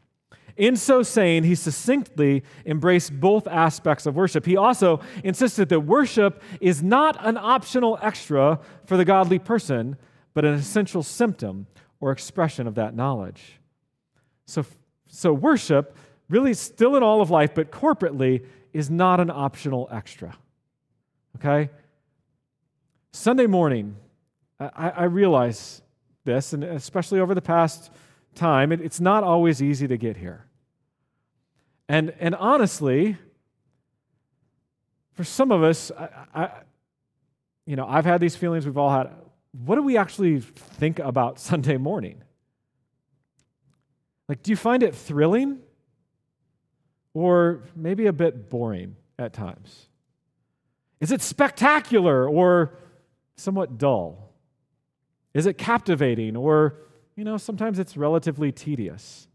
In 0.58 0.76
so 0.76 1.04
saying, 1.04 1.44
he 1.44 1.54
succinctly 1.54 2.42
embraced 2.66 3.18
both 3.18 3.46
aspects 3.46 4.06
of 4.06 4.16
worship. 4.16 4.44
He 4.44 4.56
also 4.56 5.00
insisted 5.22 5.68
that 5.68 5.80
worship 5.80 6.42
is 6.60 6.82
not 6.82 7.16
an 7.24 7.38
optional 7.38 7.96
extra 8.02 8.58
for 8.84 8.96
the 8.96 9.04
godly 9.04 9.38
person, 9.38 9.96
but 10.34 10.44
an 10.44 10.54
essential 10.54 11.04
symptom 11.04 11.68
or 12.00 12.10
expression 12.10 12.66
of 12.66 12.74
that 12.74 12.96
knowledge. 12.96 13.60
So, 14.46 14.66
so 15.06 15.32
worship, 15.32 15.96
really 16.28 16.54
still 16.54 16.96
in 16.96 17.04
all 17.04 17.20
of 17.20 17.30
life, 17.30 17.54
but 17.54 17.70
corporately, 17.70 18.44
is 18.72 18.90
not 18.90 19.20
an 19.20 19.30
optional 19.30 19.88
extra. 19.92 20.36
Okay? 21.36 21.70
Sunday 23.12 23.46
morning, 23.46 23.94
I, 24.58 24.90
I 24.90 25.04
realize 25.04 25.82
this, 26.24 26.52
and 26.52 26.64
especially 26.64 27.20
over 27.20 27.32
the 27.34 27.42
past 27.42 27.92
time, 28.34 28.72
it, 28.72 28.80
it's 28.80 29.00
not 29.00 29.22
always 29.22 29.62
easy 29.62 29.86
to 29.86 29.96
get 29.96 30.16
here. 30.16 30.46
And, 31.88 32.12
and 32.20 32.34
honestly, 32.34 33.16
for 35.12 35.24
some 35.24 35.50
of 35.50 35.62
us, 35.62 35.90
I, 35.90 36.08
I, 36.34 36.50
you 37.66 37.76
know, 37.76 37.86
I've 37.86 38.04
had 38.04 38.20
these 38.20 38.36
feelings, 38.36 38.66
we've 38.66 38.76
all 38.76 38.90
had. 38.90 39.10
What 39.52 39.76
do 39.76 39.82
we 39.82 39.96
actually 39.96 40.40
think 40.40 40.98
about 40.98 41.40
Sunday 41.40 41.76
morning? 41.76 42.22
Like, 44.28 44.42
do 44.42 44.50
you 44.50 44.56
find 44.56 44.82
it 44.82 44.94
thrilling 44.94 45.60
or 47.14 47.62
maybe 47.74 48.06
a 48.06 48.12
bit 48.12 48.50
boring 48.50 48.96
at 49.18 49.32
times? 49.32 49.88
Is 51.00 51.12
it 51.12 51.22
spectacular 51.22 52.28
or 52.28 52.74
somewhat 53.36 53.78
dull? 53.78 54.34
Is 55.32 55.46
it 55.46 55.56
captivating 55.56 56.36
or, 56.36 56.74
you 57.16 57.24
know, 57.24 57.38
sometimes 57.38 57.78
it's 57.78 57.96
relatively 57.96 58.52
tedious? 58.52 59.28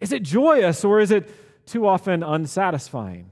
Is 0.00 0.12
it 0.12 0.22
joyous 0.22 0.84
or 0.84 1.00
is 1.00 1.10
it 1.10 1.28
too 1.66 1.86
often 1.86 2.22
unsatisfying. 2.22 3.30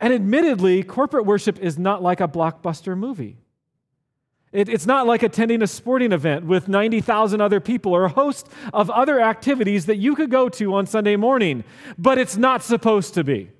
And 0.00 0.12
admittedly, 0.12 0.82
corporate 0.82 1.26
worship 1.26 1.58
is 1.58 1.78
not 1.78 2.02
like 2.02 2.20
a 2.20 2.28
blockbuster 2.28 2.96
movie. 2.96 3.38
It, 4.52 4.68
it's 4.68 4.86
not 4.86 5.06
like 5.06 5.24
attending 5.24 5.62
a 5.62 5.66
sporting 5.66 6.12
event 6.12 6.44
with 6.44 6.68
90,000 6.68 7.40
other 7.40 7.58
people 7.58 7.92
or 7.92 8.04
a 8.04 8.08
host 8.08 8.48
of 8.72 8.88
other 8.88 9.20
activities 9.20 9.86
that 9.86 9.96
you 9.96 10.14
could 10.14 10.30
go 10.30 10.48
to 10.50 10.74
on 10.74 10.86
Sunday 10.86 11.16
morning, 11.16 11.64
but 11.98 12.18
it's 12.18 12.36
not 12.36 12.62
supposed 12.62 13.14
to 13.14 13.24
be. 13.24 13.50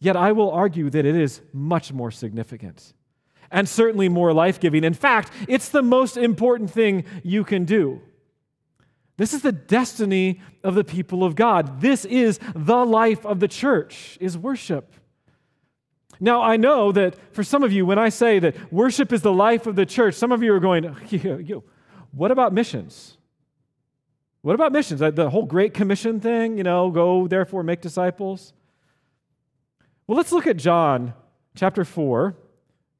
Yet 0.00 0.16
I 0.16 0.32
will 0.32 0.50
argue 0.50 0.90
that 0.90 1.06
it 1.06 1.14
is 1.14 1.40
much 1.52 1.92
more 1.92 2.10
significant 2.10 2.92
and 3.52 3.68
certainly 3.68 4.08
more 4.08 4.32
life 4.32 4.58
giving. 4.58 4.82
In 4.82 4.94
fact, 4.94 5.30
it's 5.46 5.68
the 5.68 5.82
most 5.82 6.16
important 6.16 6.68
thing 6.70 7.04
you 7.22 7.44
can 7.44 7.64
do. 7.64 8.00
This 9.22 9.34
is 9.34 9.42
the 9.42 9.52
destiny 9.52 10.40
of 10.64 10.74
the 10.74 10.82
people 10.82 11.22
of 11.22 11.36
God. 11.36 11.80
This 11.80 12.04
is 12.04 12.40
the 12.56 12.84
life 12.84 13.24
of 13.24 13.38
the 13.38 13.46
church 13.46 14.18
is 14.20 14.36
worship. 14.36 14.94
Now, 16.18 16.42
I 16.42 16.56
know 16.56 16.90
that 16.90 17.14
for 17.32 17.44
some 17.44 17.62
of 17.62 17.70
you, 17.70 17.86
when 17.86 18.00
I 18.00 18.08
say 18.08 18.40
that 18.40 18.72
worship 18.72 19.12
is 19.12 19.22
the 19.22 19.32
life 19.32 19.68
of 19.68 19.76
the 19.76 19.86
church, 19.86 20.16
some 20.16 20.32
of 20.32 20.42
you 20.42 20.52
are 20.52 20.58
going, 20.58 20.82
what 22.10 22.32
about 22.32 22.52
missions? 22.52 23.16
What 24.40 24.56
about 24.56 24.72
missions? 24.72 24.98
The 24.98 25.30
whole 25.30 25.46
Great 25.46 25.72
Commission 25.72 26.18
thing, 26.18 26.58
you 26.58 26.64
know, 26.64 26.90
go 26.90 27.28
therefore 27.28 27.62
make 27.62 27.80
disciples. 27.80 28.52
Well, 30.08 30.16
let's 30.16 30.32
look 30.32 30.48
at 30.48 30.56
John 30.56 31.14
chapter 31.54 31.84
4, 31.84 32.34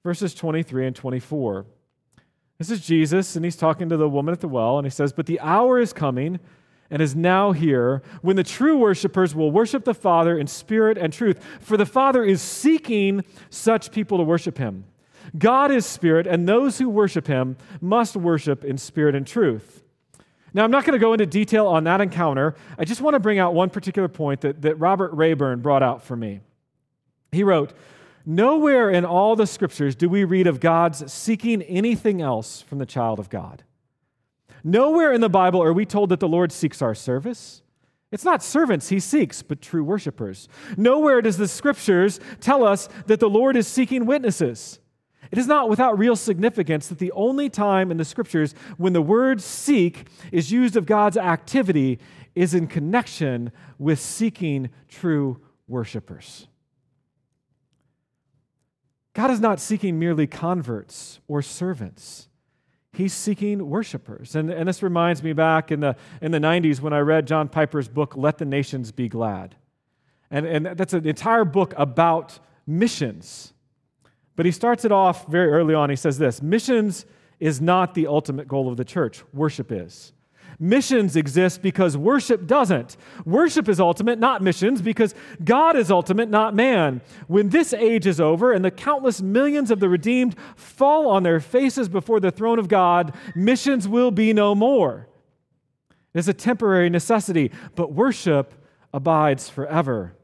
verses 0.05 0.35
23 0.35 0.87
and 0.87 0.95
24. 0.95 1.67
This 2.63 2.79
is 2.79 2.87
Jesus, 2.87 3.35
and 3.35 3.45
he's 3.45 3.57
talking 3.57 3.89
to 3.89 3.97
the 3.97 4.09
woman 4.09 4.33
at 4.33 4.41
the 4.41 4.47
well, 4.47 4.79
and 4.79 4.87
he 4.87 4.91
says, 4.91 5.13
But 5.13 5.27
the 5.27 5.41
hour 5.41 5.81
is 5.81 5.93
coming 5.93 6.39
and 6.93 7.03
is 7.03 7.17
now 7.17 7.51
here 7.51 8.03
when 8.21 8.37
the 8.37 8.45
true 8.45 8.77
worshipers 8.77 9.35
will 9.35 9.51
worship 9.51 9.85
the 9.85 9.95
Father 9.95 10.39
in 10.39 10.47
spirit 10.47 10.97
and 10.97 11.13
truth, 11.13 11.45
for 11.59 11.77
the 11.77 11.85
Father 11.85 12.23
is 12.23 12.41
seeking 12.41 13.25
such 13.51 13.91
people 13.91 14.17
to 14.17 14.23
worship 14.23 14.59
him. 14.59 14.85
God 15.37 15.73
is 15.73 15.85
spirit, 15.85 16.29
and 16.29 16.49
those 16.49 16.79
who 16.79 16.89
worship 16.89 17.27
him 17.27 17.57
must 17.81 18.15
worship 18.15 18.65
in 18.65 18.79
spirit 18.79 19.17
and 19.17 19.27
truth. 19.27 19.83
Now, 20.55 20.63
I'm 20.63 20.71
not 20.71 20.85
going 20.85 20.93
to 20.93 21.05
go 21.05 21.15
into 21.15 21.27
detail 21.27 21.67
on 21.67 21.83
that 21.83 22.01
encounter. 22.01 22.55
I 22.79 22.85
just 22.85 23.01
want 23.01 23.15
to 23.15 23.21
bring 23.21 23.41
out 23.41 23.55
one 23.55 23.71
particular 23.71 24.07
point 24.07 24.43
that, 24.43 24.63
that 24.63 24.77
Robert 24.77 25.13
Rayburn 25.15 25.63
brought 25.63 25.83
out 25.83 26.05
for 26.05 26.15
me. 26.15 26.43
He 27.33 27.43
wrote, 27.43 27.73
Nowhere 28.25 28.91
in 28.91 29.05
all 29.05 29.35
the 29.37 29.47
scriptures 29.47 29.95
do 29.95 30.09
we 30.09 30.25
read 30.25 30.47
of 30.47 30.61
God's 30.61 31.13
seeking 31.13 31.63
anything 31.63 32.21
else 32.23 32.63
from 32.63 32.79
the 32.79 32.87
child 32.87 33.19
of 33.19 33.29
God. 33.29 33.65
Nowhere 34.65 35.13
in 35.13 35.21
the 35.21 35.29
Bible 35.29 35.63
are 35.63 35.73
we 35.73 35.85
told 35.85 36.11
that 36.11 36.21
the 36.21 36.29
Lord 36.29 36.53
seeks 36.53 36.81
our 36.83 36.95
service. 36.95 37.63
It's 38.13 38.25
not 38.25 38.43
servants 38.43 38.91
he 38.91 39.01
seeks, 39.01 39.43
but 39.43 39.61
true 39.61 39.83
worshipers. 39.83 40.49
Nowhere 40.77 41.23
does 41.23 41.37
the 41.37 41.49
scriptures 41.49 42.21
tell 42.41 42.65
us 42.65 42.89
that 43.07 43.21
the 43.21 43.31
Lord 43.31 43.57
is 43.57 43.67
seeking 43.67 44.07
witnesses. 44.07 44.79
It 45.31 45.39
is 45.39 45.47
not 45.47 45.71
without 45.71 45.99
real 45.99 46.15
significance 46.15 46.89
that 46.89 46.99
the 46.99 47.13
only 47.13 47.49
time 47.49 47.91
in 47.91 47.97
the 47.97 48.05
scriptures 48.05 48.55
when 48.77 48.93
the 48.93 49.01
word 49.01 49.41
seek 49.41 50.07
is 50.31 50.53
used 50.53 50.77
of 50.77 50.85
God's 50.85 51.17
activity 51.17 51.99
is 52.35 52.55
in 52.55 52.67
connection 52.67 53.51
with 53.79 53.99
seeking 53.99 54.69
true 54.89 55.41
worshipers. 55.67 56.49
God 59.15 59.31
is 59.31 59.41
not 59.41 59.61
seeking 59.61 59.99
merely 59.99 60.27
converts 60.27 61.21
or 61.29 61.43
servants. 61.43 62.29
He's 62.93 63.13
seeking 63.13 63.69
worshipers. 63.69 64.35
And, 64.37 64.51
and 64.51 64.69
this 64.69 64.83
reminds 64.83 65.23
me 65.23 65.33
back 65.33 65.71
in 65.71 65.81
the, 65.81 65.97
in 66.21 66.31
the 66.31 66.39
90s 66.39 66.81
when 66.81 66.93
I 66.93 66.99
read 66.99 67.27
John 67.27 67.49
Piper's 67.49 67.89
book, 67.89 68.15
Let 68.17 68.39
the 68.39 68.45
Nations 68.45 68.93
Be 68.93 69.09
Glad. 69.09 69.57
And, 70.31 70.47
and 70.47 70.67
that's 70.67 70.95
an 70.95 71.07
entire 71.07 71.45
book 71.45 71.75
about 71.77 72.39
missions. 72.67 73.53
But 74.37 74.47
he 74.47 74.53
starts 74.53 74.85
it 74.85 74.93
off 74.93 75.27
very 75.27 75.51
early 75.51 75.75
on. 75.75 75.91
He 75.91 75.97
says 75.97 76.19
this 76.19 76.41
Missions 76.43 77.05
is 77.39 77.61
not 77.61 77.95
the 77.95 78.07
ultimate 78.07 78.49
goal 78.49 78.69
of 78.69 78.77
the 78.77 78.85
church, 78.85 79.23
worship 79.33 79.73
is. 79.73 80.13
Missions 80.59 81.17
exist 81.17 81.63
because 81.63 81.97
worship 81.97 82.47
doesn't. 82.47 82.97
Worship 83.25 83.69
is 83.69 83.81
ultimate, 83.81 84.19
not 84.19 84.43
missions, 84.43 84.83
because 84.83 85.15
God 85.43 85.77
is 85.77 85.91
ultimate, 85.91 86.29
not 86.29 86.55
man. 86.55 87.01
When 87.27 87.49
this 87.49 87.73
age 87.73 88.07
is 88.07 88.21
over 88.21 88.53
and 88.53 88.65
the 88.65 88.71
countless 88.71 89.21
millions 89.21 89.71
of 89.71 89.81
the 89.81 89.89
redeemed 89.89 90.37
fall 90.57 91.09
on 91.09 91.23
their 91.23 91.41
faces 91.41 91.89
before 91.89 92.21
the 92.21 92.31
throne 92.31 92.59
of 92.59 92.69
God, 92.69 93.15
missions 93.35 93.89
will 93.89 94.11
be 94.11 94.33
no 94.33 94.55
more. 94.55 95.09
It 96.15 96.19
is 96.19 96.29
a 96.29 96.35
temporary 96.35 96.91
necessity, 96.91 97.51
but 97.75 97.93
worship 97.93 98.55
abides 98.93 99.49
forever. 99.49 100.15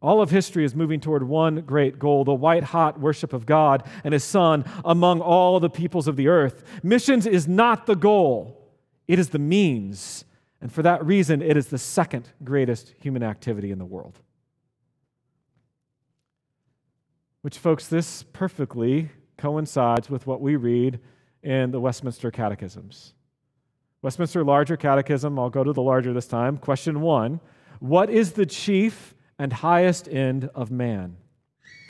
All 0.00 0.20
of 0.20 0.30
history 0.30 0.64
is 0.66 0.74
moving 0.74 1.00
toward 1.00 1.22
one 1.26 1.62
great 1.62 1.98
goal 1.98 2.24
the 2.24 2.34
white 2.34 2.62
hot 2.62 3.00
worship 3.00 3.32
of 3.32 3.46
God 3.46 3.84
and 4.04 4.12
His 4.12 4.22
Son 4.22 4.64
among 4.84 5.20
all 5.20 5.58
the 5.58 5.70
peoples 5.70 6.06
of 6.06 6.16
the 6.16 6.28
earth. 6.28 6.62
Missions 6.82 7.26
is 7.26 7.48
not 7.48 7.86
the 7.86 7.96
goal, 7.96 8.63
it 9.06 9.18
is 9.18 9.30
the 9.30 9.38
means. 9.38 10.24
And 10.60 10.72
for 10.72 10.82
that 10.82 11.04
reason, 11.04 11.42
it 11.42 11.56
is 11.56 11.66
the 11.66 11.78
second 11.78 12.30
greatest 12.42 12.94
human 13.00 13.22
activity 13.22 13.70
in 13.70 13.78
the 13.78 13.84
world. 13.84 14.18
Which, 17.42 17.58
folks, 17.58 17.88
this 17.88 18.22
perfectly 18.32 19.10
coincides 19.36 20.08
with 20.08 20.26
what 20.26 20.40
we 20.40 20.56
read 20.56 21.00
in 21.42 21.70
the 21.70 21.80
Westminster 21.80 22.30
Catechisms. 22.30 23.12
Westminster 24.00 24.44
Larger 24.44 24.76
Catechism, 24.76 25.38
I'll 25.38 25.50
go 25.50 25.64
to 25.64 25.72
the 25.72 25.82
larger 25.82 26.12
this 26.12 26.26
time. 26.26 26.56
Question 26.56 27.00
one 27.00 27.40
What 27.80 28.10
is 28.10 28.32
the 28.32 28.46
chief 28.46 29.14
and 29.38 29.52
highest 29.52 30.08
end 30.08 30.50
of 30.54 30.70
man? 30.70 31.16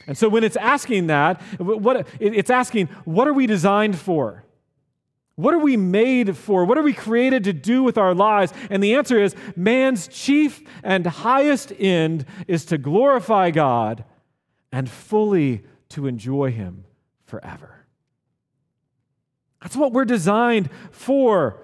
And 0.06 0.18
so 0.18 0.28
when 0.28 0.44
it's 0.44 0.56
asking 0.56 1.06
that, 1.06 1.40
what, 1.59 2.06
it's 2.21 2.50
asking, 2.50 2.88
what 3.04 3.26
are 3.26 3.33
we 3.33 3.47
designed 3.47 3.97
for? 3.99 4.44
What 5.36 5.52
are 5.54 5.58
we 5.58 5.76
made 5.76 6.36
for? 6.36 6.64
What 6.64 6.78
are 6.78 6.82
we 6.82 6.92
created 6.92 7.44
to 7.44 7.52
do 7.52 7.82
with 7.82 7.98
our 7.98 8.14
lives? 8.14 8.52
And 8.70 8.82
the 8.82 8.94
answer 8.94 9.20
is 9.20 9.34
man's 9.56 10.06
chief 10.06 10.62
and 10.82 11.04
highest 11.04 11.72
end 11.78 12.24
is 12.46 12.64
to 12.66 12.78
glorify 12.78 13.50
God 13.50 14.04
and 14.70 14.88
fully 14.88 15.64
to 15.90 16.06
enjoy 16.06 16.52
Him 16.52 16.84
forever. 17.24 17.86
That's 19.60 19.76
what 19.76 19.92
we're 19.92 20.04
designed 20.04 20.70
for. 20.92 21.60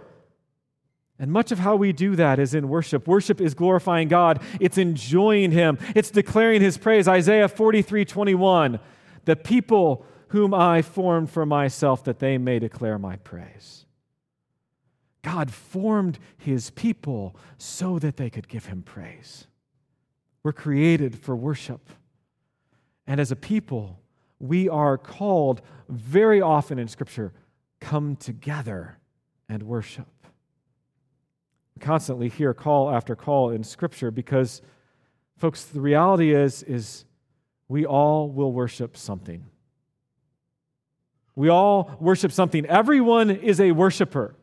And 1.19 1.31
much 1.31 1.53
of 1.53 1.59
how 1.59 1.77
we 1.77 1.93
do 1.93 2.17
that 2.17 2.39
is 2.39 2.55
in 2.55 2.69
worship. 2.69 3.07
Worship 3.07 3.41
is 3.41 3.55
glorifying 3.55 4.09
God, 4.09 4.43
it's 4.59 4.79
enjoying 4.79 5.53
Him, 5.53 5.79
it's 5.95 6.11
declaring 6.11 6.61
His 6.61 6.79
praise. 6.79 7.07
Isaiah 7.07 7.47
43 7.47 8.05
21. 8.05 8.81
The 9.27 9.37
people 9.37 10.07
whom 10.31 10.55
I 10.55 10.81
formed 10.81 11.29
for 11.29 11.45
myself 11.45 12.05
that 12.05 12.21
they 12.21 12.39
may 12.39 12.61
declare 12.61 12.99
my 12.99 13.17
praise. 13.17 13.85
God 15.23 15.53
formed 15.53 16.21
his 16.39 16.71
people 16.71 17.37
so 17.59 17.99
that 17.99 18.17
they 18.17 18.31
could 18.31 18.49
give 18.49 18.67
him 18.67 18.83
praise. 18.83 19.49
We're 20.45 20.53
created 20.53 21.19
for 21.19 21.35
worship. 21.35 21.91
And 23.09 23.21
as 23.21 23.33
a 23.33 23.37
people, 23.37 23.99
we 24.39 24.69
are 24.69 24.97
called 24.97 25.63
very 25.89 26.41
often 26.41 26.79
in 26.79 26.87
Scripture 26.87 27.33
come 27.81 28.15
together 28.15 28.99
and 29.49 29.65
worship. 29.65 30.07
We 31.75 31.81
constantly 31.81 32.29
hear 32.29 32.55
call 32.55 32.89
after 32.89 33.17
call 33.17 33.51
in 33.51 33.65
Scripture 33.65 34.13
because, 34.13 34.63
folks, 35.37 35.65
the 35.65 35.81
reality 35.81 36.33
is, 36.33 36.63
is 36.63 37.05
we 37.67 37.85
all 37.85 38.31
will 38.31 38.53
worship 38.53 38.97
something. 38.97 39.47
We 41.41 41.49
all 41.49 41.97
worship 42.01 42.33
something. 42.33 42.67
Everyone 42.67 43.31
is 43.31 43.63
a 43.63 43.73
worshiper. 43.73 44.35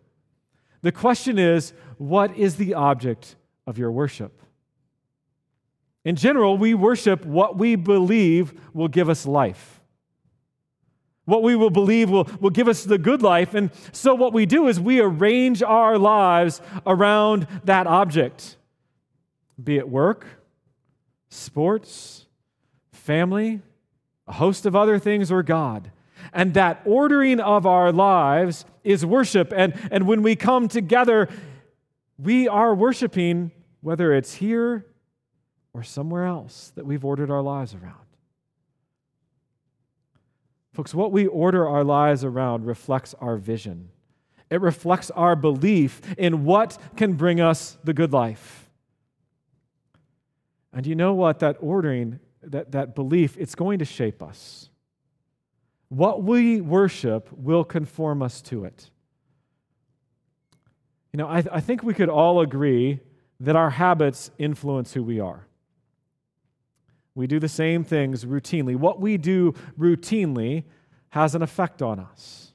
The 0.82 0.92
question 0.92 1.38
is, 1.38 1.74
what 2.00 2.36
is 2.36 2.56
the 2.56 2.74
object 2.74 3.36
of 3.68 3.78
your 3.78 3.92
worship? 3.92 4.42
In 6.04 6.16
general, 6.16 6.58
we 6.58 6.74
worship 6.74 7.24
what 7.24 7.56
we 7.56 7.76
believe 7.76 8.52
will 8.74 8.88
give 8.88 9.10
us 9.10 9.28
life. 9.28 9.80
What 11.26 11.44
we 11.44 11.56
will 11.56 11.70
believe 11.70 12.10
will, 12.10 12.28
will 12.42 12.50
give 12.50 12.68
us 12.68 12.84
the 12.84 12.98
good 12.98 13.22
life. 13.22 13.54
And 13.54 13.70
so, 13.92 14.16
what 14.16 14.34
we 14.34 14.48
do 14.48 14.68
is 14.68 14.80
we 14.80 15.00
arrange 15.00 15.62
our 15.62 16.00
lives 16.00 16.62
around 16.88 17.46
that 17.66 17.86
object, 17.86 18.58
be 19.64 19.78
it 19.78 19.88
work, 19.88 20.26
sports, 21.30 22.26
family, 22.92 23.62
a 24.28 24.34
host 24.34 24.66
of 24.66 24.76
other 24.76 24.98
things, 24.98 25.32
or 25.32 25.44
God. 25.44 25.92
And 26.34 26.54
that 26.54 26.82
ordering 26.86 27.40
of 27.40 27.66
our 27.66 27.92
lives 27.92 28.66
is 28.84 29.06
worship. 29.06 29.54
And, 29.56 29.74
and 29.92 30.08
when 30.08 30.22
we 30.22 30.36
come 30.36 30.68
together, 30.68 31.30
we 32.18 32.48
are 32.48 32.74
worshiping, 32.74 33.52
whether 33.82 34.14
it's 34.14 34.36
here 34.36 34.86
or 35.74 35.84
somewhere 35.84 36.26
else 36.26 36.72
that 36.76 36.86
we've 36.86 37.06
ordered 37.06 37.30
our 37.30 37.42
lives 37.42 37.74
around. 37.74 37.96
Folks, 40.74 40.94
what 40.94 41.12
we 41.12 41.26
order 41.26 41.68
our 41.68 41.84
lives 41.84 42.24
around 42.24 42.66
reflects 42.66 43.16
our 43.20 43.38
vision. 43.38 43.90
It 44.50 44.62
reflects 44.62 45.10
our 45.12 45.36
belief 45.36 46.02
in 46.18 46.46
what 46.46 46.78
can 46.96 47.14
bring 47.14 47.42
us 47.42 47.78
the 47.84 47.94
good 47.94 48.14
life. 48.14 48.70
And 50.72 50.86
you 50.86 50.96
know 50.96 51.14
what? 51.14 51.40
That 51.40 51.58
ordering, 51.60 52.20
that, 52.44 52.72
that 52.74 52.94
belief, 52.94 53.36
it's 53.38 53.56
going 53.56 53.80
to 53.80 53.86
shape 53.86 54.22
us. 54.22 54.70
What 55.90 56.24
we 56.24 56.62
worship 56.62 57.30
will 57.32 57.64
conform 57.64 58.22
us 58.22 58.42
to 58.44 58.66
it. 58.66 58.90
You 61.14 61.18
know, 61.18 61.28
I, 61.28 61.44
I 61.52 61.60
think 61.62 61.84
we 61.84 61.94
could 61.94 62.10
all 62.10 62.42
agree 62.42 63.00
that 63.40 63.56
our 63.56 63.70
habits 63.70 64.30
influence 64.38 64.94
who 64.94 65.04
we 65.04 65.20
are. 65.20 65.48
We 67.16 67.26
do 67.26 67.40
the 67.40 67.50
same 67.50 67.84
things 67.84 68.26
routinely. 68.26 68.76
What 68.76 69.00
we 69.00 69.18
do 69.18 69.54
routinely 69.80 70.66
has 71.10 71.34
an 71.34 71.42
effect 71.42 71.82
on 71.82 72.00
us. 72.00 72.52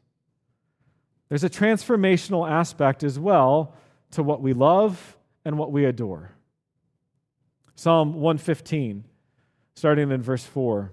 There's 1.28 1.44
a 1.44 1.50
transformational 1.50 2.48
aspect 2.48 3.02
as 3.02 3.18
well 3.18 3.74
to 4.12 4.22
what 4.22 4.42
we 4.42 4.52
love 4.52 5.16
and 5.44 5.58
what 5.58 5.72
we 5.72 5.86
adore. 5.86 6.32
Psalm 7.74 8.14
115, 8.14 9.04
starting 9.74 10.10
in 10.10 10.22
verse 10.22 10.44
4 10.44 10.92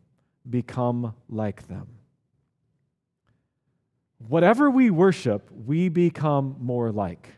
become 0.49 1.13
like 1.29 1.67
them. 1.67 1.87
Whatever 4.27 4.69
we 4.69 4.89
worship, 4.89 5.49
we 5.65 5.89
become 5.89 6.55
more 6.59 6.91
like. 6.91 7.29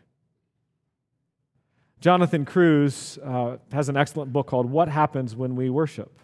Jonathan 2.00 2.44
Cruse 2.44 3.18
uh, 3.24 3.56
has 3.72 3.88
an 3.88 3.96
excellent 3.96 4.32
book 4.32 4.46
called 4.46 4.70
What 4.70 4.88
Happens 4.88 5.34
When 5.34 5.56
We 5.56 5.70
Worship. 5.70 6.18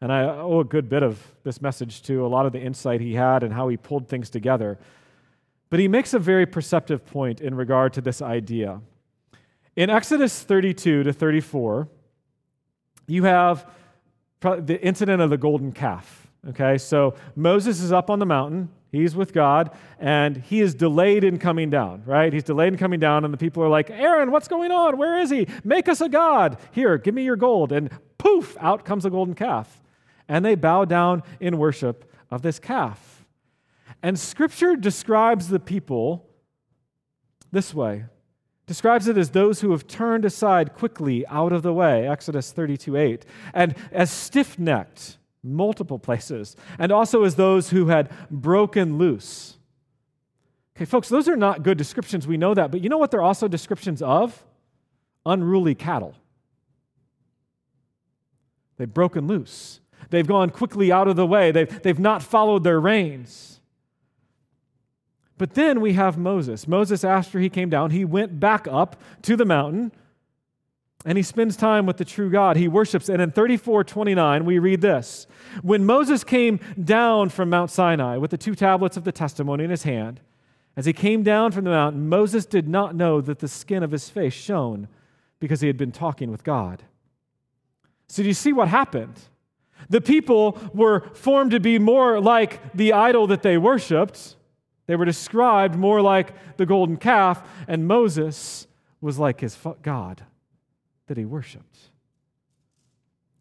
And 0.00 0.12
I 0.12 0.24
owe 0.24 0.60
a 0.60 0.64
good 0.64 0.88
bit 0.88 1.02
of 1.02 1.20
this 1.42 1.60
message 1.60 2.02
to 2.02 2.24
a 2.24 2.28
lot 2.28 2.46
of 2.46 2.52
the 2.52 2.60
insight 2.60 3.00
he 3.00 3.14
had 3.14 3.42
and 3.42 3.52
how 3.52 3.68
he 3.68 3.76
pulled 3.76 4.08
things 4.08 4.30
together. 4.30 4.78
But 5.68 5.80
he 5.80 5.88
makes 5.88 6.14
a 6.14 6.18
very 6.18 6.46
perceptive 6.46 7.04
point 7.04 7.40
in 7.40 7.54
regard 7.54 7.92
to 7.94 8.00
this 8.00 8.22
idea. 8.22 8.80
In 9.74 9.90
Exodus 9.90 10.42
32 10.42 11.02
to 11.02 11.12
34, 11.12 11.88
you 13.06 13.24
have 13.24 13.70
the 14.40 14.80
incident 14.82 15.20
of 15.20 15.30
the 15.30 15.38
golden 15.38 15.72
calf. 15.72 16.25
Okay, 16.48 16.78
so 16.78 17.14
Moses 17.34 17.80
is 17.80 17.92
up 17.92 18.08
on 18.08 18.18
the 18.18 18.26
mountain. 18.26 18.68
He's 18.92 19.16
with 19.16 19.32
God, 19.32 19.72
and 19.98 20.36
he 20.36 20.60
is 20.60 20.74
delayed 20.74 21.24
in 21.24 21.38
coming 21.38 21.70
down, 21.70 22.02
right? 22.06 22.32
He's 22.32 22.44
delayed 22.44 22.72
in 22.72 22.78
coming 22.78 23.00
down, 23.00 23.24
and 23.24 23.34
the 23.34 23.38
people 23.38 23.62
are 23.62 23.68
like, 23.68 23.90
Aaron, 23.90 24.30
what's 24.30 24.46
going 24.46 24.70
on? 24.70 24.96
Where 24.96 25.18
is 25.18 25.28
he? 25.28 25.48
Make 25.64 25.88
us 25.88 26.00
a 26.00 26.08
God. 26.08 26.58
Here, 26.70 26.98
give 26.98 27.14
me 27.14 27.24
your 27.24 27.36
gold. 27.36 27.72
And 27.72 27.90
poof, 28.16 28.56
out 28.60 28.84
comes 28.84 29.04
a 29.04 29.10
golden 29.10 29.34
calf. 29.34 29.82
And 30.28 30.44
they 30.44 30.54
bow 30.54 30.84
down 30.84 31.24
in 31.40 31.58
worship 31.58 32.10
of 32.30 32.42
this 32.42 32.58
calf. 32.58 33.24
And 34.02 34.18
scripture 34.18 34.76
describes 34.76 35.48
the 35.48 35.60
people 35.60 36.28
this 37.52 37.74
way 37.74 38.04
describes 38.66 39.06
it 39.06 39.16
as 39.16 39.30
those 39.30 39.60
who 39.60 39.70
have 39.70 39.86
turned 39.86 40.24
aside 40.24 40.74
quickly 40.74 41.24
out 41.28 41.52
of 41.52 41.62
the 41.62 41.72
way, 41.72 42.06
Exodus 42.06 42.50
32 42.50 42.96
8, 42.96 43.24
and 43.54 43.74
as 43.92 44.10
stiff 44.10 44.58
necked 44.58 45.18
multiple 45.46 45.98
places, 45.98 46.56
and 46.78 46.92
also 46.92 47.24
as 47.24 47.36
those 47.36 47.70
who 47.70 47.86
had 47.86 48.10
broken 48.30 48.98
loose. 48.98 49.56
Okay, 50.76 50.84
folks, 50.84 51.08
those 51.08 51.28
are 51.28 51.36
not 51.36 51.62
good 51.62 51.78
descriptions. 51.78 52.26
We 52.26 52.36
know 52.36 52.52
that. 52.52 52.70
But 52.70 52.82
you 52.82 52.90
know 52.90 52.98
what 52.98 53.10
they're 53.10 53.22
also 53.22 53.48
descriptions 53.48 54.02
of? 54.02 54.44
Unruly 55.24 55.74
cattle. 55.74 56.14
They've 58.76 58.92
broken 58.92 59.26
loose. 59.26 59.80
They've 60.10 60.26
gone 60.26 60.50
quickly 60.50 60.92
out 60.92 61.08
of 61.08 61.16
the 61.16 61.26
way. 61.26 61.50
They've, 61.50 61.82
they've 61.82 61.98
not 61.98 62.22
followed 62.22 62.62
their 62.62 62.78
reins. 62.78 63.60
But 65.38 65.54
then 65.54 65.80
we 65.80 65.94
have 65.94 66.16
Moses. 66.16 66.68
Moses, 66.68 67.04
after 67.04 67.38
he 67.38 67.48
came 67.48 67.70
down, 67.70 67.90
he 67.90 68.04
went 68.04 68.38
back 68.38 68.66
up 68.68 69.00
to 69.22 69.36
the 69.36 69.44
mountain 69.44 69.92
and 71.04 71.16
he 71.16 71.22
spends 71.22 71.56
time 71.56 71.86
with 71.86 71.98
the 71.98 72.04
true 72.04 72.30
God. 72.30 72.56
He 72.56 72.68
worships. 72.68 73.08
And 73.08 73.20
in 73.20 73.30
34 73.30 73.84
29, 73.84 74.44
we 74.44 74.58
read 74.58 74.80
this 74.80 75.26
When 75.62 75.84
Moses 75.84 76.24
came 76.24 76.58
down 76.82 77.28
from 77.28 77.50
Mount 77.50 77.70
Sinai 77.70 78.16
with 78.16 78.30
the 78.30 78.38
two 78.38 78.54
tablets 78.54 78.96
of 78.96 79.04
the 79.04 79.12
testimony 79.12 79.64
in 79.64 79.70
his 79.70 79.84
hand, 79.84 80.20
as 80.76 80.86
he 80.86 80.92
came 80.92 81.22
down 81.22 81.52
from 81.52 81.64
the 81.64 81.70
mountain, 81.70 82.08
Moses 82.08 82.44
did 82.44 82.68
not 82.68 82.94
know 82.94 83.20
that 83.20 83.38
the 83.38 83.48
skin 83.48 83.82
of 83.82 83.92
his 83.92 84.10
face 84.10 84.32
shone 84.32 84.88
because 85.38 85.60
he 85.60 85.66
had 85.66 85.76
been 85.76 85.92
talking 85.92 86.30
with 86.30 86.44
God. 86.44 86.82
So, 88.08 88.22
do 88.22 88.28
you 88.28 88.34
see 88.34 88.52
what 88.52 88.68
happened? 88.68 89.20
The 89.88 90.00
people 90.00 90.58
were 90.74 91.00
formed 91.14 91.52
to 91.52 91.60
be 91.60 91.78
more 91.78 92.20
like 92.20 92.72
the 92.72 92.92
idol 92.92 93.26
that 93.28 93.42
they 93.42 93.58
worshiped. 93.58 94.36
They 94.86 94.96
were 94.96 95.04
described 95.04 95.76
more 95.76 96.00
like 96.00 96.56
the 96.56 96.66
golden 96.66 96.96
calf, 96.96 97.46
and 97.68 97.86
Moses 97.86 98.66
was 99.00 99.18
like 99.18 99.40
his 99.40 99.56
God 99.82 100.24
that 101.06 101.16
he 101.16 101.24
worshiped. 101.24 101.90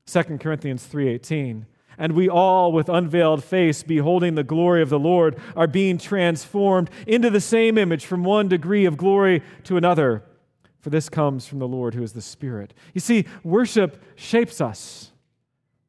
2 0.08 0.40
Corinthians 0.40 0.86
3:18 0.86 1.66
and 1.98 2.12
we 2.12 2.28
all 2.28 2.74
with 2.74 2.90
unveiled 2.90 3.42
face 3.42 3.82
beholding 3.82 4.36
the 4.36 4.44
glory 4.44 4.82
of 4.82 4.90
the 4.90 5.00
Lord 5.00 5.38
are 5.56 5.66
being 5.66 5.98
transformed 5.98 6.90
into 7.08 7.30
the 7.30 7.40
same 7.40 7.78
image 7.78 8.06
from 8.06 8.26
one 8.26 8.50
degree 8.50 8.84
of 8.86 8.98
glory 8.98 9.42
to 9.64 9.78
another 9.78 10.22
for 10.86 10.92
this 10.92 11.10
comes 11.10 11.48
from 11.48 11.58
the 11.58 11.68
Lord 11.68 11.96
who 11.96 12.04
is 12.04 12.14
the 12.14 12.22
Spirit. 12.22 12.72
You 12.94 13.02
see, 13.02 13.26
worship 13.44 14.04
shapes 14.14 14.62
us. 14.62 15.12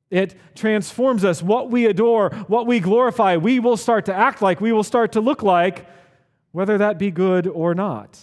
It 0.08 0.34
transforms 0.54 1.22
us. 1.22 1.42
What 1.42 1.70
we 1.70 1.84
adore, 1.84 2.30
what 2.48 2.66
we 2.66 2.80
glorify, 2.80 3.36
we 3.36 3.60
will 3.60 3.76
start 3.76 4.06
to 4.06 4.14
act 4.14 4.40
like, 4.40 4.58
we 4.58 4.72
will 4.72 4.82
start 4.82 5.12
to 5.12 5.20
look 5.20 5.42
like, 5.42 5.86
whether 6.52 6.78
that 6.78 6.98
be 6.98 7.10
good 7.10 7.46
or 7.46 7.74
not. 7.74 8.18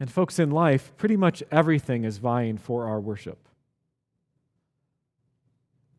And, 0.00 0.10
folks, 0.10 0.38
in 0.38 0.50
life, 0.50 0.92
pretty 0.96 1.16
much 1.16 1.42
everything 1.52 2.04
is 2.04 2.16
vying 2.16 2.56
for 2.56 2.86
our 2.88 2.98
worship. 2.98 3.46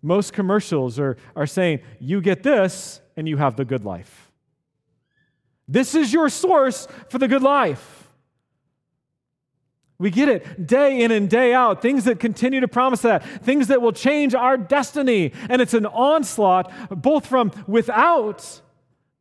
Most 0.01 0.33
commercials 0.33 0.97
are, 0.97 1.17
are 1.35 1.45
saying, 1.45 1.81
you 1.99 2.19
get 2.19 2.41
this 2.41 2.99
and 3.15 3.29
you 3.29 3.37
have 3.37 3.55
the 3.55 3.65
good 3.65 3.85
life. 3.85 4.31
This 5.67 5.93
is 5.93 6.11
your 6.11 6.29
source 6.29 6.87
for 7.09 7.19
the 7.19 7.27
good 7.27 7.43
life. 7.43 8.09
We 9.99 10.09
get 10.09 10.29
it 10.29 10.65
day 10.65 11.03
in 11.03 11.11
and 11.11 11.29
day 11.29 11.53
out, 11.53 11.83
things 11.83 12.05
that 12.05 12.19
continue 12.19 12.61
to 12.61 12.67
promise 12.67 13.03
that, 13.03 13.23
things 13.43 13.67
that 13.67 13.83
will 13.83 13.91
change 13.91 14.33
our 14.33 14.57
destiny. 14.57 15.31
And 15.47 15.61
it's 15.61 15.75
an 15.75 15.85
onslaught, 15.85 16.73
both 16.89 17.27
from 17.27 17.51
without, 17.67 18.61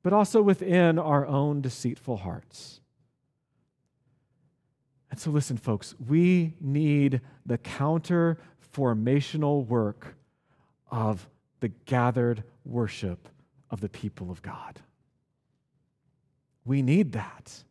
but 0.03 0.15
also 0.15 0.41
within 0.41 0.99
our 0.99 1.27
own 1.27 1.61
deceitful 1.61 2.17
hearts. 2.17 2.80
And 5.11 5.19
so, 5.19 5.31
listen, 5.31 5.57
folks, 5.57 5.95
we 6.09 6.55
need 6.61 7.21
the 7.45 7.59
counter 7.59 8.39
formational 8.73 9.67
work 9.67 10.15
of 10.91 11.29
the 11.61 11.69
gathered 11.69 12.45
worship 12.65 13.29
of 13.71 13.81
the 13.81 13.89
people 13.89 14.31
of 14.31 14.43
God. 14.43 14.81
We 16.65 16.83
need 16.83 17.13
that 17.13 17.65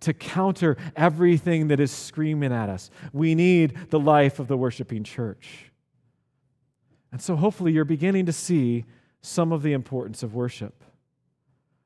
to 0.00 0.12
counter 0.12 0.76
everything 0.96 1.68
that 1.68 1.80
is 1.80 1.90
screaming 1.90 2.52
at 2.52 2.68
us. 2.68 2.90
We 3.12 3.34
need 3.34 3.90
the 3.90 4.00
life 4.00 4.38
of 4.38 4.48
the 4.48 4.56
worshiping 4.56 5.02
church. 5.02 5.70
And 7.10 7.22
so 7.22 7.36
hopefully 7.36 7.72
you're 7.72 7.84
beginning 7.84 8.26
to 8.26 8.32
see 8.32 8.84
some 9.22 9.52
of 9.52 9.62
the 9.62 9.72
importance 9.72 10.22
of 10.22 10.34
worship. 10.34 10.84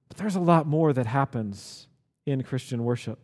But 0.09 0.17
there's 0.17 0.37
a 0.37 0.41
lot 0.41 0.67
more 0.67 0.93
that 0.93 1.07
happens 1.07 1.87
in 2.27 2.43
Christian 2.43 2.83
worship. 2.83 3.21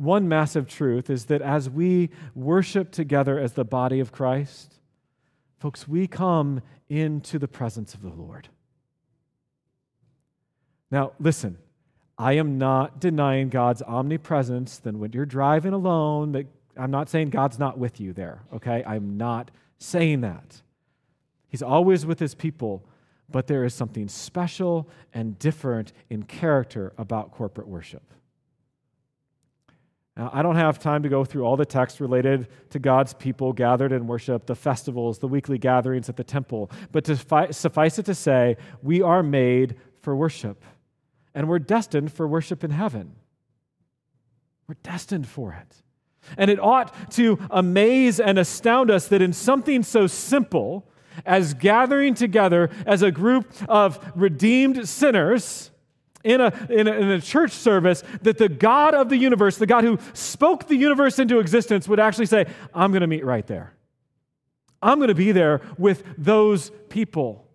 One 0.00 0.30
massive 0.30 0.66
truth 0.66 1.10
is 1.10 1.26
that 1.26 1.42
as 1.42 1.68
we 1.68 2.08
worship 2.34 2.90
together 2.90 3.38
as 3.38 3.52
the 3.52 3.66
body 3.66 4.00
of 4.00 4.12
Christ, 4.12 4.76
folks, 5.58 5.86
we 5.86 6.06
come 6.06 6.62
into 6.88 7.38
the 7.38 7.46
presence 7.46 7.92
of 7.92 8.00
the 8.00 8.08
Lord. 8.08 8.48
Now, 10.90 11.12
listen, 11.20 11.58
I 12.16 12.32
am 12.32 12.56
not 12.56 12.98
denying 12.98 13.50
God's 13.50 13.82
omnipresence. 13.82 14.78
Then 14.78 15.00
when 15.00 15.12
you're 15.12 15.26
driving 15.26 15.74
alone, 15.74 16.32
that 16.32 16.46
I'm 16.78 16.90
not 16.90 17.10
saying 17.10 17.28
God's 17.28 17.58
not 17.58 17.76
with 17.76 18.00
you 18.00 18.14
there, 18.14 18.40
okay? 18.54 18.82
I'm 18.86 19.18
not 19.18 19.50
saying 19.76 20.22
that. 20.22 20.62
He's 21.48 21.62
always 21.62 22.06
with 22.06 22.18
his 22.18 22.34
people, 22.34 22.86
but 23.28 23.48
there 23.48 23.66
is 23.66 23.74
something 23.74 24.08
special 24.08 24.88
and 25.12 25.38
different 25.38 25.92
in 26.08 26.22
character 26.22 26.94
about 26.96 27.32
corporate 27.32 27.68
worship. 27.68 28.14
Now, 30.20 30.28
I 30.34 30.42
don't 30.42 30.56
have 30.56 30.78
time 30.78 31.02
to 31.04 31.08
go 31.08 31.24
through 31.24 31.44
all 31.44 31.56
the 31.56 31.64
texts 31.64 31.98
related 31.98 32.48
to 32.68 32.78
God's 32.78 33.14
people 33.14 33.54
gathered 33.54 33.90
in 33.90 34.06
worship, 34.06 34.44
the 34.44 34.54
festivals, 34.54 35.18
the 35.18 35.26
weekly 35.26 35.56
gatherings 35.56 36.10
at 36.10 36.16
the 36.18 36.24
temple, 36.24 36.70
but 36.92 37.06
fi- 37.06 37.52
suffice 37.52 37.98
it 37.98 38.04
to 38.04 38.14
say, 38.14 38.58
we 38.82 39.00
are 39.00 39.22
made 39.22 39.76
for 40.02 40.14
worship 40.14 40.62
and 41.34 41.48
we're 41.48 41.58
destined 41.58 42.12
for 42.12 42.28
worship 42.28 42.62
in 42.62 42.70
heaven. 42.70 43.12
We're 44.68 44.76
destined 44.82 45.26
for 45.26 45.54
it. 45.54 45.82
And 46.36 46.50
it 46.50 46.60
ought 46.60 47.12
to 47.12 47.38
amaze 47.50 48.20
and 48.20 48.38
astound 48.38 48.90
us 48.90 49.08
that 49.08 49.22
in 49.22 49.32
something 49.32 49.82
so 49.82 50.06
simple 50.06 50.86
as 51.24 51.54
gathering 51.54 52.12
together 52.12 52.68
as 52.84 53.00
a 53.00 53.10
group 53.10 53.54
of 53.70 53.98
redeemed 54.14 54.86
sinners 54.86 55.70
in 56.22 56.40
a, 56.40 56.52
in 56.68 56.86
a, 56.86 56.92
in 56.92 57.10
a, 57.10 57.20
church 57.20 57.52
service, 57.52 58.02
that 58.22 58.38
the 58.38 58.48
God 58.48 58.94
of 58.94 59.08
the 59.08 59.16
universe, 59.16 59.56
the 59.56 59.66
God 59.66 59.84
who 59.84 59.98
spoke 60.12 60.68
the 60.68 60.76
universe 60.76 61.18
into 61.18 61.38
existence, 61.38 61.88
would 61.88 62.00
actually 62.00 62.26
say, 62.26 62.46
I'm 62.74 62.90
going 62.90 63.00
to 63.00 63.06
meet 63.06 63.24
right 63.24 63.46
there. 63.46 63.74
I'm 64.82 64.98
going 64.98 65.08
to 65.08 65.14
be 65.14 65.32
there 65.32 65.60
with 65.78 66.04
those 66.16 66.70
people. 66.88 67.46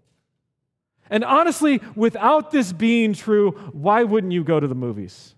And 1.09 1.23
honestly, 1.23 1.81
without 1.95 2.51
this 2.51 2.73
being 2.73 3.13
true, 3.13 3.51
why 3.73 4.03
wouldn't 4.03 4.33
you 4.33 4.43
go 4.43 4.59
to 4.59 4.67
the 4.67 4.75
movies? 4.75 5.35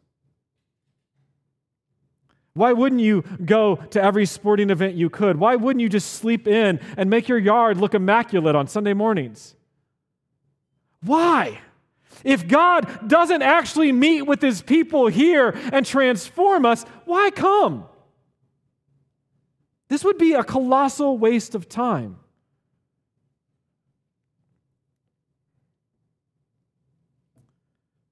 Why 2.54 2.74
wouldn't 2.74 3.02
you 3.02 3.24
go 3.46 3.76
to 3.76 4.02
every 4.02 4.26
sporting 4.26 4.72
event 4.72 4.96
you 4.96 5.10
could? 5.10 5.38
Why 5.38 5.56
wouldn't 5.56 5.82
you 5.82 5.90
just 5.90 6.14
sleep 6.14 6.48
in 6.48 6.80
and 6.98 7.10
make 7.10 7.28
your 7.28 7.38
yard 7.38 7.78
look 7.78 7.94
immaculate 7.94 8.56
on 8.56 8.68
Sunday 8.68 8.94
mornings? 8.94 9.56
Why? 11.04 11.60
If 12.24 12.48
God 12.48 13.08
doesn't 13.08 13.42
actually 13.42 13.92
meet 13.92 14.24
with 14.24 14.42
his 14.42 14.62
people 14.62 15.08
here 15.08 15.50
and 15.72 15.86
transform 15.86 16.66
us, 16.66 16.84
why 17.06 17.30
come? 17.32 17.86
This 19.88 20.04
would 20.04 20.18
be 20.18 20.34
a 20.34 20.44
colossal 20.44 21.18
waste 21.18 21.56
of 21.56 21.70
time. 21.70 22.18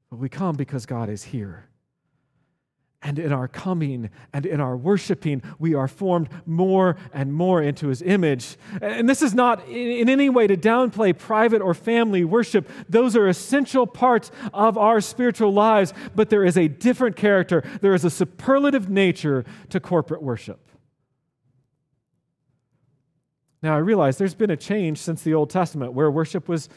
But 0.10 0.18
we 0.20 0.30
come 0.30 0.56
because 0.56 0.86
God 0.86 1.10
is 1.10 1.24
here. 1.24 1.68
And 3.06 3.20
in 3.20 3.32
our 3.32 3.48
coming 3.48 4.10
and 4.34 4.48
in 4.48 4.60
our 4.60 4.76
worshiping, 4.76 5.44
we 5.60 5.76
are 5.76 5.88
formed 5.88 6.28
more 6.48 6.98
and 7.14 7.32
more 7.32 7.62
into 7.62 7.90
his 7.90 8.02
image. 8.02 8.58
And 8.82 9.08
this 9.08 9.22
is 9.22 9.36
not 9.36 9.64
in 9.70 10.10
any 10.10 10.28
way 10.28 10.48
to 10.48 10.58
downplay 10.58 11.16
private 11.16 11.62
or 11.62 11.76
family 11.76 12.26
worship. 12.26 12.68
Those 12.90 13.16
are 13.16 13.28
essential 13.28 13.86
parts 13.86 14.32
of 14.56 14.76
our 14.76 15.02
spiritual 15.02 15.54
lives, 15.54 15.94
but 16.16 16.32
there 16.32 16.44
is 16.44 16.58
a 16.58 16.68
different 16.68 17.16
character. 17.16 17.64
There 17.80 17.94
is 17.94 18.04
a 18.06 18.10
superlative 18.10 18.90
nature 18.90 19.46
to 19.70 19.80
corporate 19.80 20.24
worship. 20.24 20.68
Now, 23.62 23.76
I 23.76 23.80
realize 23.80 24.18
there's 24.18 24.34
been 24.34 24.50
a 24.50 24.58
change 24.58 24.98
since 24.98 25.22
the 25.22 25.36
Old 25.36 25.52
Testament 25.52 25.94
where 25.94 26.10
worship 26.10 26.50
was 26.50 26.70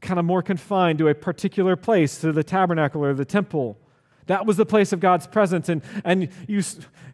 kind 0.00 0.18
of 0.18 0.24
more 0.24 0.40
confined 0.40 0.98
to 1.00 1.08
a 1.08 1.14
particular 1.14 1.76
place, 1.76 2.22
to 2.22 2.32
the 2.32 2.42
tabernacle 2.42 3.04
or 3.04 3.12
the 3.12 3.26
temple. 3.26 3.78
That 4.28 4.46
was 4.46 4.56
the 4.56 4.66
place 4.66 4.92
of 4.92 5.00
God's 5.00 5.26
presence. 5.26 5.68
And, 5.68 5.82
and 6.04 6.28
you, 6.46 6.62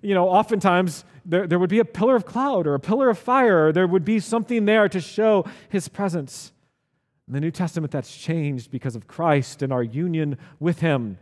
you 0.02 0.14
know, 0.14 0.28
oftentimes 0.28 1.04
there, 1.24 1.46
there 1.46 1.58
would 1.58 1.70
be 1.70 1.78
a 1.78 1.84
pillar 1.84 2.14
of 2.14 2.26
cloud 2.26 2.66
or 2.66 2.74
a 2.74 2.80
pillar 2.80 3.08
of 3.08 3.18
fire, 3.18 3.68
or 3.68 3.72
there 3.72 3.86
would 3.86 4.04
be 4.04 4.20
something 4.20 4.66
there 4.66 4.88
to 4.88 5.00
show 5.00 5.46
his 5.68 5.88
presence. 5.88 6.52
In 7.26 7.32
the 7.32 7.40
New 7.40 7.50
Testament, 7.50 7.90
that's 7.90 8.14
changed 8.14 8.70
because 8.70 8.94
of 8.96 9.06
Christ 9.06 9.62
and 9.62 9.72
our 9.72 9.82
union 9.82 10.36
with 10.60 10.80
him. 10.80 11.18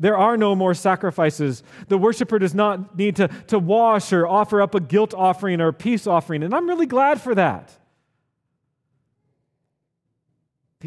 There 0.00 0.16
are 0.16 0.36
no 0.36 0.54
more 0.54 0.74
sacrifices. 0.74 1.62
The 1.88 1.98
worshiper 1.98 2.38
does 2.38 2.54
not 2.54 2.96
need 2.96 3.16
to, 3.16 3.28
to 3.48 3.58
wash 3.58 4.12
or 4.12 4.26
offer 4.26 4.62
up 4.62 4.74
a 4.74 4.80
guilt 4.80 5.14
offering 5.14 5.60
or 5.60 5.68
a 5.68 5.72
peace 5.72 6.06
offering. 6.06 6.42
And 6.42 6.54
I'm 6.54 6.68
really 6.68 6.86
glad 6.86 7.20
for 7.20 7.34
that. 7.34 7.76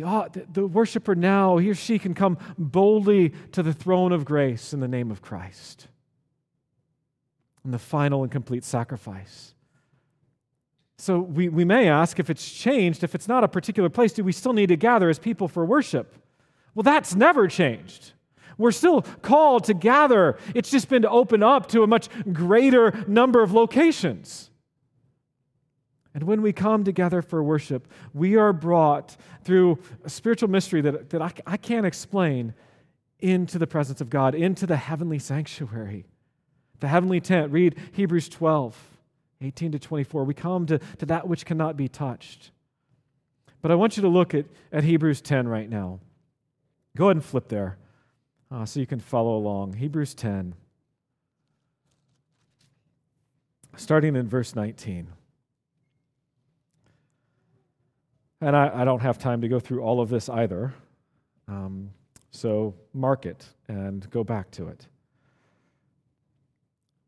Uh, 0.04 0.28
the, 0.32 0.46
the 0.52 0.68
worshiper 0.68 1.16
now, 1.16 1.58
he 1.58 1.70
or 1.70 1.76
she 1.76 2.00
can 2.00 2.14
come 2.14 2.38
boldly 2.58 3.30
to 3.52 3.64
the 3.64 3.74
throne 3.74 4.12
of 4.12 4.26
grace 4.26 4.74
in 4.74 4.80
the 4.80 4.88
name 4.88 5.12
of 5.12 5.22
Christ. 5.22 5.88
And 7.64 7.74
the 7.74 7.80
final 7.80 8.24
and 8.24 8.32
complete 8.32 8.64
sacrifice. 8.64 9.54
So 10.98 11.20
we, 11.20 11.48
we 11.50 11.64
may 11.64 11.88
ask 11.88 12.20
if 12.20 12.30
it's 12.30 12.52
changed, 12.52 13.04
if 13.04 13.14
it's 13.14 13.28
not 13.28 13.44
a 13.44 13.48
particular 13.48 13.90
place, 13.90 14.14
do 14.14 14.24
we 14.24 14.32
still 14.32 14.54
need 14.54 14.68
to 14.68 14.78
gather 14.78 15.10
as 15.10 15.20
people 15.20 15.48
for 15.48 15.64
worship? 15.66 16.16
Well, 16.74 16.84
that's 16.84 17.16
never 17.16 17.48
changed. 17.48 18.14
We're 18.58 18.72
still 18.72 19.04
called 19.22 19.66
to 19.66 19.74
gather. 19.76 20.38
It's 20.56 20.72
just 20.72 20.90
been 20.90 21.04
to 21.04 21.10
open 21.10 21.44
up 21.44 21.68
to 21.70 21.84
a 21.84 21.88
much 21.88 22.10
greater 22.32 23.04
number 23.08 23.44
of 23.44 23.54
locations. 23.54 24.50
And 26.18 26.24
when 26.24 26.42
we 26.42 26.52
come 26.52 26.84
together 26.84 27.22
for 27.22 27.44
worship, 27.44 27.88
we 28.12 28.38
are 28.38 28.52
brought 28.52 29.16
through 29.44 29.78
a 30.04 30.10
spiritual 30.10 30.50
mystery 30.50 30.82
that, 30.82 31.12
that 31.12 31.22
I, 31.22 31.32
I 31.46 31.58
can't 31.58 31.86
explain 31.86 32.56
into 33.20 33.60
the 33.60 33.68
presence 33.68 34.02
of 34.02 34.10
God, 34.10 34.34
into 34.34 34.66
the 34.66 34.78
heavenly 34.78 35.20
sanctuary, 35.20 36.06
the 36.80 36.88
heavenly 36.88 37.22
tent. 37.22 37.52
Read 37.52 37.76
Hebrews 37.92 38.30
12, 38.30 38.76
18 39.42 39.74
to 39.74 39.78
24. 39.78 40.24
We 40.24 40.34
come 40.34 40.66
to, 40.66 40.80
to 40.80 41.06
that 41.06 41.28
which 41.28 41.46
cannot 41.46 41.78
be 41.78 41.88
touched. 41.88 42.50
But 43.62 43.70
I 43.70 43.76
want 43.76 43.96
you 43.96 44.02
to 44.02 44.10
look 44.10 44.34
at, 44.34 44.46
at 44.72 44.84
Hebrews 44.84 45.22
10 45.22 45.48
right 45.48 45.70
now. 45.70 46.00
Go 46.96 47.10
ahead 47.10 47.18
and 47.18 47.24
flip 47.24 47.48
there 47.48 47.78
uh, 48.50 48.66
so 48.66 48.80
you 48.80 48.88
can 48.88 49.00
follow 49.00 49.38
along. 49.38 49.74
Hebrews 49.74 50.16
10, 50.16 50.56
starting 53.76 54.16
in 54.16 54.28
verse 54.28 54.56
19. 54.56 55.10
And 58.42 58.56
I, 58.56 58.82
I, 58.82 58.86
don't 58.86 59.02
have 59.02 59.18
time 59.18 59.42
to 59.42 59.48
go 59.48 59.60
through 59.60 59.82
all 59.82 60.00
of 60.00 60.10
this 60.10 60.30
either. 60.30 60.74
Um, 61.48 61.90
so 62.30 62.76
mark 62.94 63.26
it 63.26 63.46
and 63.68 64.08
go 64.12 64.24
back 64.24 64.52
to 64.52 64.68
it. 64.68 64.86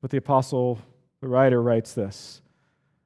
But 0.02 0.12
the 0.12 0.18
apostle, 0.18 0.80
the 1.22 1.28
writer, 1.28 1.62
writes 1.62 1.94
this 1.94 2.42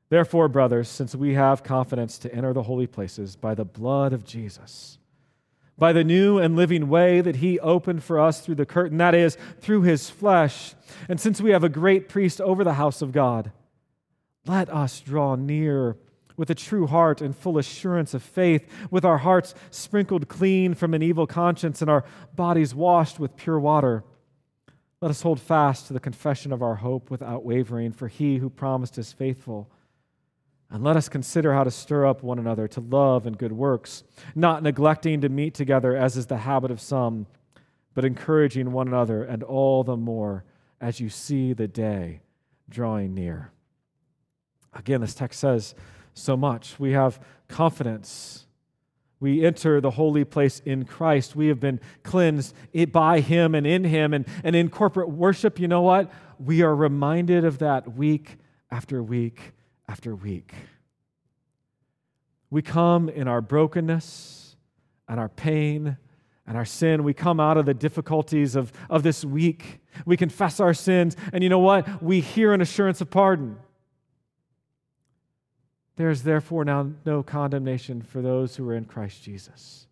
Therefore, 0.09 0.47
brothers, 0.47 0.89
since 0.89 1.15
we 1.15 1.33
have 1.33 1.63
confidence 1.63 2.17
to 2.19 2.33
enter 2.33 2.53
the 2.53 2.63
holy 2.63 2.87
places 2.87 3.35
by 3.35 3.55
the 3.55 3.65
blood 3.65 4.13
of 4.13 4.23
Jesus, 4.23 4.99
by 5.77 5.91
the 5.91 6.03
new 6.03 6.37
and 6.37 6.55
living 6.55 6.87
way 6.87 7.19
that 7.19 7.37
he 7.37 7.59
opened 7.59 8.03
for 8.03 8.19
us 8.19 8.39
through 8.39 8.55
the 8.55 8.65
curtain, 8.65 8.99
that 8.99 9.15
is, 9.15 9.37
through 9.59 9.81
his 9.81 10.09
flesh, 10.09 10.75
and 11.09 11.19
since 11.19 11.41
we 11.41 11.49
have 11.49 11.63
a 11.63 11.69
great 11.69 12.07
priest 12.07 12.39
over 12.39 12.63
the 12.63 12.73
house 12.73 13.01
of 13.01 13.11
God, 13.11 13.51
let 14.45 14.69
us 14.69 14.99
draw 14.99 15.35
near 15.35 15.97
with 16.37 16.49
a 16.49 16.55
true 16.55 16.87
heart 16.87 17.21
and 17.21 17.35
full 17.35 17.57
assurance 17.57 18.13
of 18.13 18.23
faith, 18.23 18.67
with 18.89 19.05
our 19.05 19.19
hearts 19.19 19.53
sprinkled 19.69 20.27
clean 20.27 20.73
from 20.73 20.93
an 20.93 21.01
evil 21.01 21.27
conscience 21.27 21.81
and 21.81 21.89
our 21.89 22.03
bodies 22.35 22.73
washed 22.73 23.19
with 23.19 23.35
pure 23.35 23.59
water. 23.59 24.03
Let 25.01 25.11
us 25.11 25.21
hold 25.21 25.39
fast 25.39 25.87
to 25.87 25.93
the 25.93 25.99
confession 25.99 26.53
of 26.53 26.61
our 26.61 26.75
hope 26.75 27.11
without 27.11 27.43
wavering, 27.43 27.91
for 27.91 28.07
he 28.07 28.37
who 28.37 28.49
promised 28.49 28.97
is 28.97 29.11
faithful. 29.11 29.69
And 30.69 30.83
let 30.83 30.95
us 30.95 31.09
consider 31.09 31.53
how 31.53 31.63
to 31.65 31.71
stir 31.71 32.05
up 32.05 32.23
one 32.23 32.39
another 32.39 32.67
to 32.69 32.79
love 32.79 33.27
and 33.27 33.37
good 33.37 33.51
works, 33.51 34.03
not 34.33 34.63
neglecting 34.63 35.21
to 35.21 35.29
meet 35.29 35.53
together 35.53 35.95
as 35.95 36.17
is 36.17 36.27
the 36.27 36.37
habit 36.37 36.71
of 36.71 36.81
some, 36.81 37.27
but 37.93 38.05
encouraging 38.05 38.71
one 38.71 38.87
another, 38.87 39.23
and 39.23 39.43
all 39.43 39.83
the 39.83 39.97
more 39.97 40.45
as 40.81 40.99
you 40.99 41.09
see 41.09 41.53
the 41.53 41.67
day 41.67 42.21
drawing 42.69 43.13
near. 43.13 43.51
Again, 44.73 45.01
this 45.01 45.13
text 45.13 45.39
says, 45.39 45.75
so 46.13 46.37
much. 46.37 46.79
We 46.79 46.91
have 46.91 47.19
confidence. 47.47 48.45
We 49.19 49.45
enter 49.45 49.79
the 49.79 49.91
holy 49.91 50.25
place 50.25 50.61
in 50.65 50.85
Christ. 50.85 51.35
We 51.35 51.47
have 51.47 51.59
been 51.59 51.79
cleansed 52.03 52.53
by 52.91 53.21
Him 53.21 53.55
and 53.55 53.65
in 53.65 53.85
Him. 53.85 54.13
And, 54.13 54.25
and 54.43 54.55
in 54.55 54.69
corporate 54.69 55.09
worship, 55.09 55.59
you 55.59 55.67
know 55.67 55.81
what? 55.81 56.11
We 56.39 56.61
are 56.61 56.75
reminded 56.75 57.45
of 57.45 57.59
that 57.59 57.95
week 57.95 58.37
after 58.69 59.01
week 59.01 59.53
after 59.87 60.15
week. 60.15 60.53
We 62.49 62.61
come 62.61 63.09
in 63.09 63.27
our 63.27 63.41
brokenness 63.41 64.55
and 65.07 65.19
our 65.19 65.29
pain 65.29 65.97
and 66.45 66.57
our 66.57 66.65
sin. 66.65 67.03
We 67.03 67.13
come 67.13 67.39
out 67.39 67.57
of 67.57 67.65
the 67.65 67.73
difficulties 67.73 68.55
of, 68.55 68.71
of 68.89 69.03
this 69.03 69.23
week. 69.23 69.79
We 70.05 70.17
confess 70.17 70.59
our 70.59 70.73
sins. 70.73 71.15
And 71.31 71.43
you 71.43 71.49
know 71.49 71.59
what? 71.59 72.03
We 72.03 72.19
hear 72.19 72.53
an 72.53 72.61
assurance 72.61 72.99
of 73.01 73.09
pardon. 73.09 73.57
There 75.95 76.09
is 76.09 76.23
therefore 76.23 76.65
now 76.65 76.91
no 77.05 77.21
condemnation 77.21 78.01
for 78.01 78.21
those 78.21 78.55
who 78.55 78.67
are 78.69 78.75
in 78.75 78.85
Christ 78.85 79.23
Jesus. 79.23 79.87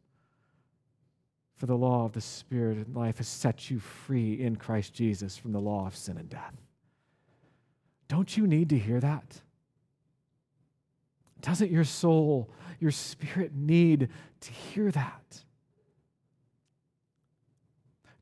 For 1.58 1.68
the 1.68 1.78
law 1.78 2.06
of 2.06 2.14
the 2.14 2.22
Spirit 2.22 2.78
and 2.78 2.96
life 2.96 3.18
has 3.18 3.28
set 3.28 3.70
you 3.70 3.80
free 3.80 4.42
in 4.42 4.56
Christ 4.56 4.94
Jesus 4.94 5.38
from 5.38 5.52
the 5.52 5.60
law 5.60 5.86
of 5.86 5.96
sin 5.96 6.18
and 6.18 6.28
death. 6.28 6.56
Don't 8.08 8.36
you 8.36 8.48
need 8.48 8.70
to 8.70 8.78
hear 8.78 9.00
that? 9.00 9.42
Doesn't 11.42 11.72
your 11.72 11.84
soul, 11.84 12.50
your 12.80 12.92
spirit 12.92 13.54
need 13.54 14.10
to 14.42 14.52
hear 14.52 14.92
that? 14.92 15.44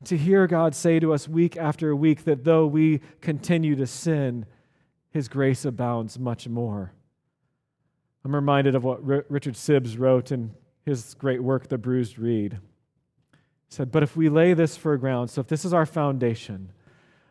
To 0.04 0.16
hear 0.16 0.46
God 0.46 0.74
say 0.74 1.00
to 1.00 1.12
us 1.12 1.28
week 1.28 1.56
after 1.56 1.94
week 1.94 2.24
that 2.24 2.44
though 2.44 2.66
we 2.66 3.00
continue 3.20 3.76
to 3.76 3.86
sin, 3.86 4.46
His 5.10 5.28
grace 5.28 5.64
abounds 5.64 6.18
much 6.18 6.48
more. 6.48 6.92
I'm 8.24 8.34
reminded 8.34 8.74
of 8.74 8.84
what 8.84 9.00
R- 9.08 9.24
Richard 9.28 9.54
Sibbes 9.54 9.98
wrote 9.98 10.30
in 10.30 10.52
his 10.84 11.14
great 11.14 11.42
work, 11.42 11.68
The 11.68 11.78
Bruised 11.78 12.18
Reed. 12.18 12.58
He 13.32 13.74
said, 13.74 13.90
But 13.90 14.02
if 14.02 14.16
we 14.16 14.28
lay 14.28 14.54
this 14.54 14.76
for 14.76 14.92
a 14.92 14.98
ground, 14.98 15.30
so 15.30 15.40
if 15.40 15.46
this 15.46 15.64
is 15.64 15.72
our 15.72 15.86
foundation, 15.86 16.72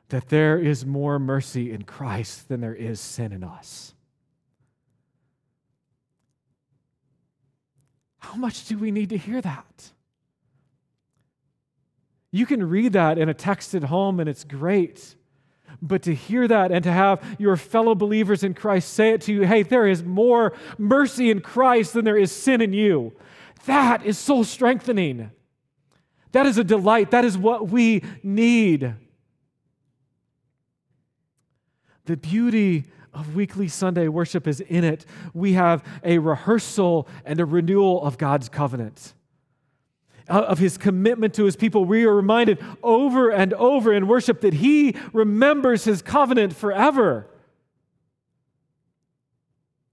that 0.10 0.30
there 0.30 0.58
is 0.58 0.86
more 0.86 1.20
mercy 1.20 1.72
in 1.72 1.84
Christ 1.84 2.48
than 2.48 2.62
there 2.62 2.76
is 2.76 3.00
sin 3.00 3.32
in 3.32 3.44
us. 3.44 3.94
How 8.18 8.36
much 8.36 8.68
do 8.68 8.78
we 8.78 8.92
need 8.92 9.10
to 9.10 9.18
hear 9.18 9.42
that? 9.42 9.92
You 12.32 12.46
can 12.46 12.68
read 12.68 12.94
that 12.94 13.18
in 13.18 13.30
a 13.30 13.34
text 13.34 13.74
at 13.74 13.84
home, 13.84 14.20
and 14.20 14.30
it's 14.30 14.44
great. 14.44 15.16
But 15.82 16.04
to 16.04 16.14
hear 16.14 16.48
that 16.48 16.72
and 16.72 16.84
to 16.84 16.92
have 16.92 17.24
your 17.40 17.56
fellow 17.56 17.96
believers 17.96 18.44
in 18.44 18.54
Christ 18.54 18.94
say 18.94 19.12
it 19.12 19.22
to 19.22 19.34
you, 19.34 19.42
hey, 19.44 19.64
there 19.64 19.88
is 19.88 20.04
more 20.04 20.54
mercy 20.78 21.32
in 21.32 21.40
Christ 21.40 21.94
than 21.94 22.06
there 22.06 22.18
is 22.18 22.32
sin 22.32 22.62
in 22.62 22.74
you, 22.74 23.14
that 23.66 24.06
is 24.06 24.18
soul 24.18 24.44
strengthening. 24.44 25.32
That 26.32 26.46
is 26.46 26.58
a 26.58 26.64
delight. 26.64 27.12
That 27.12 27.26
is 27.26 27.38
what 27.38 27.70
we 27.70 28.04
need. 28.24 28.94
The 32.06 32.18
beauty 32.18 32.86
of 33.14 33.36
weekly 33.36 33.68
Sunday 33.68 34.08
worship 34.08 34.48
is 34.48 34.62
in 34.62 34.84
it. 34.84 35.06
We 35.34 35.54
have 35.54 35.84
a 36.04 36.20
rehearsal 36.20 37.08
and 37.26 37.40
a 37.40 37.46
renewal 37.46 38.04
of 38.04 38.18
God's 38.18 38.50
covenant 38.50 39.14
Uh, 40.30 40.42
of 40.42 40.60
his 40.60 40.78
commitment 40.78 41.34
to 41.34 41.46
his 41.46 41.56
people, 41.56 41.86
we 41.86 42.06
are 42.06 42.16
reminded 42.16 42.64
over 42.84 43.32
and 43.32 43.52
over 43.56 43.92
in 43.92 44.08
worship 44.08 44.42
that 44.42 44.54
he 44.54 44.96
remembers 45.12 45.86
his 45.86 46.04
covenant 46.04 46.56
forever. 46.56 47.26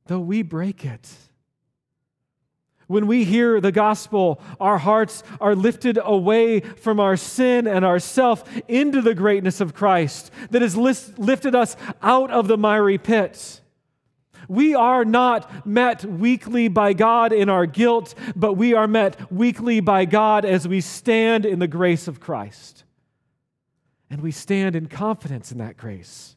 Though 0.06 0.20
we 0.20 0.42
break 0.42 0.84
it. 0.84 1.10
When 2.86 3.06
we 3.06 3.24
hear 3.24 3.60
the 3.60 3.72
gospel, 3.72 4.40
our 4.60 4.78
hearts 4.78 5.24
are 5.40 5.56
lifted 5.56 5.98
away 6.00 6.60
from 6.60 7.00
our 7.00 7.16
sin 7.16 7.66
and 7.66 7.84
our 7.84 7.98
self 7.98 8.44
into 8.68 9.00
the 9.00 9.14
greatness 9.14 9.60
of 9.60 9.74
Christ 9.74 10.30
that 10.50 10.62
has 10.62 10.76
lifted 10.76 11.54
us 11.54 11.76
out 12.02 12.30
of 12.30 12.46
the 12.46 12.56
miry 12.56 12.98
pit. 12.98 13.60
We 14.48 14.74
are 14.74 15.04
not 15.04 15.66
met 15.66 16.04
weekly 16.04 16.68
by 16.68 16.92
God 16.92 17.32
in 17.32 17.48
our 17.48 17.66
guilt, 17.66 18.14
but 18.34 18.54
we 18.54 18.74
are 18.74 18.86
met 18.86 19.30
weekly 19.32 19.80
by 19.80 20.04
God 20.04 20.44
as 20.44 20.66
we 20.66 20.80
stand 20.80 21.44
in 21.44 21.58
the 21.58 21.68
grace 21.68 22.08
of 22.08 22.20
Christ. 22.20 22.84
And 24.10 24.20
we 24.20 24.30
stand 24.30 24.76
in 24.76 24.86
confidence 24.86 25.50
in 25.50 25.58
that 25.58 25.76
grace. 25.76 26.36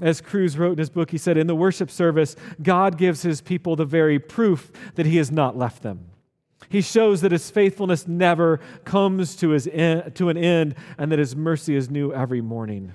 As 0.00 0.20
Cruse 0.20 0.56
wrote 0.56 0.72
in 0.72 0.78
his 0.78 0.90
book, 0.90 1.10
he 1.10 1.18
said, 1.18 1.36
In 1.36 1.48
the 1.48 1.56
worship 1.56 1.90
service, 1.90 2.36
God 2.62 2.96
gives 2.96 3.22
his 3.22 3.40
people 3.40 3.74
the 3.74 3.84
very 3.84 4.18
proof 4.18 4.70
that 4.94 5.06
he 5.06 5.16
has 5.16 5.32
not 5.32 5.56
left 5.56 5.82
them. 5.82 6.10
He 6.68 6.80
shows 6.80 7.20
that 7.22 7.32
his 7.32 7.50
faithfulness 7.50 8.06
never 8.06 8.60
comes 8.84 9.34
to, 9.36 9.50
his 9.50 9.66
en- 9.68 10.12
to 10.12 10.28
an 10.28 10.36
end 10.36 10.74
and 10.98 11.10
that 11.10 11.18
his 11.18 11.34
mercy 11.34 11.74
is 11.74 11.90
new 11.90 12.12
every 12.12 12.40
morning. 12.40 12.92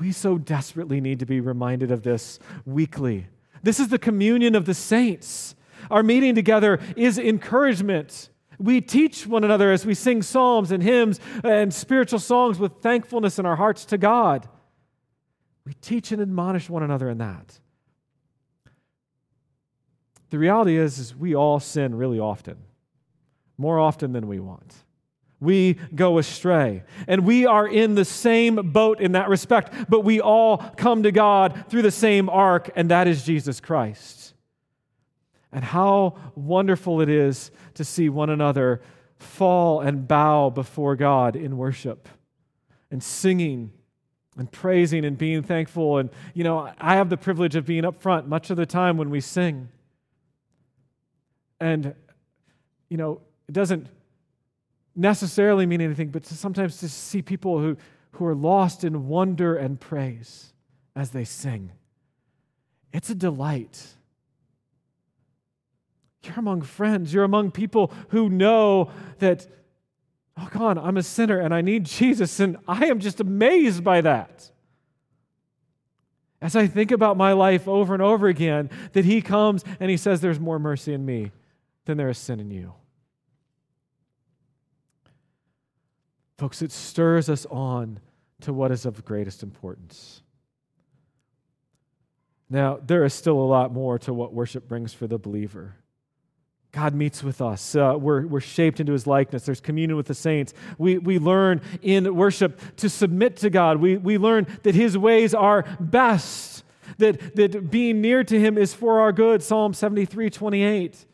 We 0.00 0.12
so 0.12 0.38
desperately 0.38 1.00
need 1.00 1.18
to 1.18 1.26
be 1.26 1.40
reminded 1.40 1.90
of 1.90 2.02
this 2.02 2.38
weekly. 2.64 3.26
This 3.62 3.78
is 3.78 3.88
the 3.88 3.98
communion 3.98 4.54
of 4.54 4.64
the 4.64 4.72
saints. 4.72 5.54
Our 5.90 6.02
meeting 6.02 6.34
together 6.34 6.80
is 6.96 7.18
encouragement. 7.18 8.30
We 8.58 8.80
teach 8.80 9.26
one 9.26 9.44
another 9.44 9.70
as 9.70 9.84
we 9.84 9.92
sing 9.92 10.22
psalms 10.22 10.72
and 10.72 10.82
hymns 10.82 11.20
and 11.44 11.72
spiritual 11.72 12.18
songs 12.18 12.58
with 12.58 12.80
thankfulness 12.80 13.38
in 13.38 13.44
our 13.44 13.56
hearts 13.56 13.84
to 13.86 13.98
God. 13.98 14.48
We 15.66 15.74
teach 15.74 16.12
and 16.12 16.22
admonish 16.22 16.70
one 16.70 16.82
another 16.82 17.10
in 17.10 17.18
that. 17.18 17.60
the 20.30 20.38
reality 20.38 20.76
is, 20.76 20.98
is 20.98 21.14
we 21.14 21.34
all 21.34 21.60
sin 21.60 21.94
really 21.94 22.20
often, 22.20 22.56
more 23.58 23.78
often 23.78 24.12
than 24.12 24.28
we 24.28 24.38
want. 24.38 24.74
We 25.40 25.78
go 25.94 26.18
astray. 26.18 26.82
And 27.08 27.24
we 27.24 27.46
are 27.46 27.66
in 27.66 27.94
the 27.94 28.04
same 28.04 28.56
boat 28.72 29.00
in 29.00 29.12
that 29.12 29.28
respect, 29.28 29.72
but 29.88 30.00
we 30.00 30.20
all 30.20 30.58
come 30.76 31.02
to 31.04 31.12
God 31.12 31.64
through 31.68 31.82
the 31.82 31.90
same 31.90 32.28
ark, 32.28 32.70
and 32.76 32.90
that 32.90 33.08
is 33.08 33.24
Jesus 33.24 33.58
Christ. 33.58 34.34
And 35.50 35.64
how 35.64 36.16
wonderful 36.34 37.00
it 37.00 37.08
is 37.08 37.50
to 37.74 37.84
see 37.84 38.08
one 38.08 38.30
another 38.30 38.82
fall 39.18 39.80
and 39.80 40.06
bow 40.06 40.50
before 40.50 40.94
God 40.94 41.36
in 41.36 41.56
worship 41.56 42.08
and 42.90 43.02
singing 43.02 43.72
and 44.36 44.50
praising 44.50 45.04
and 45.04 45.18
being 45.18 45.42
thankful. 45.42 45.98
And, 45.98 46.10
you 46.34 46.44
know, 46.44 46.72
I 46.78 46.94
have 46.96 47.10
the 47.10 47.16
privilege 47.16 47.56
of 47.56 47.66
being 47.66 47.84
up 47.84 48.00
front 48.00 48.28
much 48.28 48.50
of 48.50 48.56
the 48.56 48.66
time 48.66 48.96
when 48.96 49.10
we 49.10 49.20
sing. 49.20 49.68
And, 51.58 51.94
you 52.88 52.96
know, 52.96 53.20
it 53.48 53.52
doesn't 53.52 53.88
necessarily 54.94 55.66
mean 55.66 55.80
anything, 55.80 56.08
but 56.08 56.24
to 56.24 56.34
sometimes 56.34 56.78
to 56.78 56.88
see 56.88 57.22
people 57.22 57.58
who, 57.58 57.76
who 58.12 58.26
are 58.26 58.34
lost 58.34 58.84
in 58.84 59.08
wonder 59.08 59.56
and 59.56 59.80
praise 59.80 60.52
as 60.94 61.10
they 61.10 61.24
sing. 61.24 61.72
It's 62.92 63.10
a 63.10 63.14
delight. 63.14 63.86
You're 66.22 66.38
among 66.38 66.62
friends. 66.62 67.14
You're 67.14 67.24
among 67.24 67.52
people 67.52 67.92
who 68.08 68.28
know 68.28 68.90
that, 69.18 69.46
oh 70.36 70.48
God, 70.52 70.76
I'm 70.76 70.96
a 70.96 71.02
sinner 71.02 71.38
and 71.38 71.54
I 71.54 71.60
need 71.60 71.84
Jesus. 71.84 72.40
And 72.40 72.56
I 72.68 72.86
am 72.86 73.00
just 73.00 73.20
amazed 73.20 73.84
by 73.84 74.00
that. 74.02 74.50
As 76.42 76.56
I 76.56 76.66
think 76.66 76.90
about 76.90 77.16
my 77.16 77.32
life 77.32 77.68
over 77.68 77.92
and 77.92 78.02
over 78.02 78.26
again, 78.26 78.70
that 78.92 79.04
He 79.04 79.20
comes 79.20 79.62
and 79.78 79.90
He 79.90 79.96
says, 79.96 80.20
There's 80.20 80.40
more 80.40 80.58
mercy 80.58 80.94
in 80.94 81.04
me 81.04 81.32
than 81.84 81.98
there 81.98 82.08
is 82.08 82.18
sin 82.18 82.40
in 82.40 82.50
you. 82.50 82.72
Folks, 86.40 86.62
it 86.62 86.72
stirs 86.72 87.28
us 87.28 87.44
on 87.50 88.00
to 88.40 88.50
what 88.50 88.72
is 88.72 88.86
of 88.86 89.04
greatest 89.04 89.42
importance. 89.42 90.22
Now, 92.48 92.78
there 92.82 93.04
is 93.04 93.12
still 93.12 93.38
a 93.38 93.44
lot 93.44 93.74
more 93.74 93.98
to 93.98 94.14
what 94.14 94.32
worship 94.32 94.66
brings 94.66 94.94
for 94.94 95.06
the 95.06 95.18
believer. 95.18 95.74
God 96.72 96.94
meets 96.94 97.22
with 97.22 97.42
us. 97.42 97.76
Uh, 97.76 97.94
we're, 98.00 98.26
we're 98.26 98.40
shaped 98.40 98.80
into 98.80 98.94
his 98.94 99.06
likeness. 99.06 99.44
There's 99.44 99.60
communion 99.60 99.98
with 99.98 100.06
the 100.06 100.14
saints. 100.14 100.54
We, 100.78 100.96
we 100.96 101.18
learn 101.18 101.60
in 101.82 102.14
worship 102.14 102.58
to 102.76 102.88
submit 102.88 103.36
to 103.36 103.50
God. 103.50 103.76
We, 103.76 103.98
we 103.98 104.16
learn 104.16 104.46
that 104.62 104.74
his 104.74 104.96
ways 104.96 105.34
are 105.34 105.66
best, 105.78 106.64
that, 106.96 107.36
that 107.36 107.70
being 107.70 108.00
near 108.00 108.24
to 108.24 108.40
him 108.40 108.56
is 108.56 108.72
for 108.72 109.00
our 109.00 109.12
good. 109.12 109.42
Psalm 109.42 109.74
73 109.74 110.30
28. 110.30 111.04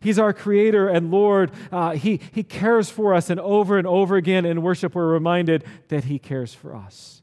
He's 0.00 0.18
our 0.18 0.32
creator 0.32 0.88
and 0.88 1.10
Lord. 1.10 1.50
Uh, 1.70 1.92
he, 1.92 2.20
he 2.32 2.42
cares 2.42 2.90
for 2.90 3.14
us, 3.14 3.28
and 3.28 3.38
over 3.38 3.76
and 3.76 3.86
over 3.86 4.16
again 4.16 4.44
in 4.46 4.62
worship, 4.62 4.94
we're 4.94 5.12
reminded 5.12 5.64
that 5.88 6.04
He 6.04 6.18
cares 6.18 6.54
for 6.54 6.74
us. 6.74 7.22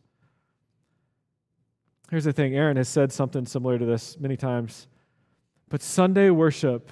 Here's 2.09 2.23
the 2.23 2.33
thing 2.33 2.55
Aaron 2.55 2.77
has 2.77 2.87
said 2.87 3.11
something 3.11 3.45
similar 3.45 3.77
to 3.77 3.85
this 3.85 4.17
many 4.19 4.37
times, 4.37 4.87
but 5.69 5.81
Sunday 5.81 6.29
worship 6.29 6.89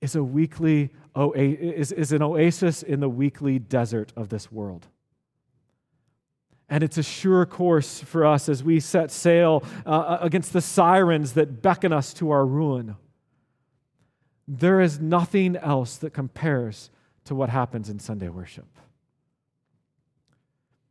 is 0.00 0.14
a 0.14 0.22
weekly 0.22 0.90
is, 1.16 1.92
is 1.92 2.12
an 2.12 2.22
oasis 2.22 2.82
in 2.82 3.00
the 3.00 3.08
weekly 3.08 3.58
desert 3.58 4.12
of 4.16 4.28
this 4.28 4.50
world. 4.50 4.86
And 6.68 6.82
it's 6.82 6.98
a 6.98 7.02
sure 7.02 7.46
course 7.46 8.00
for 8.00 8.26
us 8.26 8.48
as 8.48 8.64
we 8.64 8.80
set 8.80 9.10
sail 9.10 9.62
uh, 9.86 10.18
against 10.20 10.52
the 10.52 10.60
sirens 10.60 11.34
that 11.34 11.62
beckon 11.62 11.92
us 11.92 12.12
to 12.14 12.30
our 12.30 12.44
ruin. 12.44 12.96
There 14.46 14.80
is 14.80 15.00
nothing 15.00 15.56
else 15.56 15.96
that 15.96 16.10
compares 16.10 16.90
to 17.24 17.34
what 17.34 17.48
happens 17.48 17.88
in 17.88 17.98
Sunday 17.98 18.28
worship. 18.28 18.66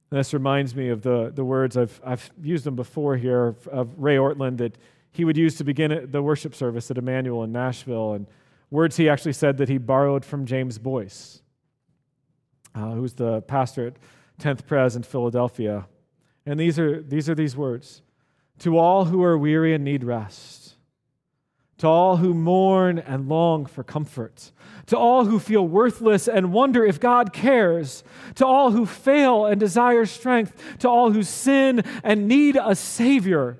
And 0.10 0.20
this 0.20 0.34
reminds 0.34 0.76
me 0.76 0.90
of 0.90 1.02
the, 1.02 1.32
the 1.34 1.44
words, 1.44 1.76
I've, 1.76 2.00
I've 2.06 2.30
used 2.42 2.66
them 2.66 2.76
before 2.76 3.18
here, 3.18 3.48
of, 3.48 3.68
of 3.68 3.90
Ray 3.98 4.18
Ortlund 4.18 4.58
that 4.58 4.78
he 5.12 5.26
would 5.26 5.38
use 5.38 5.56
to 5.56 5.64
begin 5.64 6.08
the 6.12 6.22
worship 6.22 6.56
service 6.56 6.90
at 6.92 6.98
Immanuel 6.98 7.44
in 7.44 7.52
Nashville. 7.52 8.14
And 8.14 8.28
words 8.70 8.98
he 8.98 9.08
actually 9.10 9.34
said 9.34 9.58
that 9.58 9.70
he 9.70 9.78
borrowed 9.78 10.26
from 10.26 10.46
James 10.46 10.78
Boice, 10.80 11.42
uh, 12.76 12.92
who's 12.92 13.14
the 13.14 13.42
pastor 13.42 13.88
at 13.88 13.94
10th 14.40 14.66
Pres 14.66 14.96
in 14.96 15.04
Philadelphia. 15.04 15.88
And 16.46 16.60
these 16.60 16.78
are, 16.80 17.02
these 17.02 17.30
are 17.30 17.36
these 17.36 17.56
words 17.56 18.02
To 18.60 18.78
all 18.78 19.06
who 19.06 19.24
are 19.24 19.38
weary 19.38 19.74
and 19.74 19.84
need 19.84 20.04
rest, 20.04 20.63
to 21.78 21.88
all 21.88 22.18
who 22.18 22.34
mourn 22.34 23.00
and 23.00 23.28
long 23.28 23.66
for 23.66 23.84
comfort, 23.84 24.52
to 24.86 24.98
all 24.98 25.26
who 25.26 25.40
feel 25.40 25.68
worthless 25.68 26.28
and 26.28 26.54
wonder 26.54 26.86
if 26.86 27.00
God 27.00 27.34
cares, 27.34 28.04
to 28.36 28.46
all 28.46 28.72
who 28.72 28.86
fail 28.86 29.46
and 29.46 29.60
desire 29.60 30.06
strength, 30.06 30.78
to 30.80 30.90
all 30.90 31.12
who 31.12 31.24
sin 31.24 31.84
and 32.04 32.28
need 32.28 32.58
a 32.62 32.76
Savior, 32.76 33.58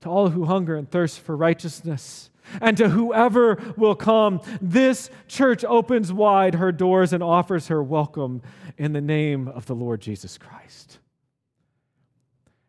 to 0.00 0.08
all 0.08 0.30
who 0.30 0.44
hunger 0.44 0.76
and 0.76 0.90
thirst 0.90 1.20
for 1.20 1.36
righteousness 1.36 2.30
and 2.60 2.76
to 2.76 2.88
whoever 2.88 3.58
will 3.76 3.94
come. 3.94 4.40
This 4.60 5.10
church 5.28 5.64
opens 5.64 6.12
wide 6.12 6.54
her 6.54 6.72
doors 6.72 7.12
and 7.12 7.22
offers 7.22 7.68
her 7.68 7.82
welcome 7.82 8.42
in 8.78 8.92
the 8.92 9.00
name 9.00 9.48
of 9.48 9.66
the 9.66 9.74
Lord 9.74 10.00
Jesus 10.00 10.38
Christ. 10.38 10.98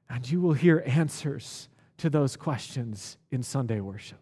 And 0.10 0.30
you 0.30 0.42
will 0.42 0.54
hear 0.54 0.84
answers 0.86 1.70
to 1.98 2.10
those 2.10 2.36
questions 2.36 3.18
in 3.32 3.44
Sunday 3.44 3.80
worship. 3.80 4.22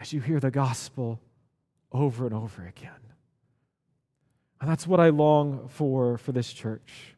As 0.00 0.12
you 0.12 0.20
hear 0.20 0.40
the 0.40 0.50
gospel 0.50 1.20
over 1.90 2.26
and 2.26 2.34
over 2.34 2.64
again. 2.64 2.92
And 4.60 4.70
that's 4.70 4.86
what 4.86 5.00
I 5.00 5.08
long 5.08 5.68
for 5.68 6.18
for 6.18 6.32
this 6.32 6.52
church 6.52 7.16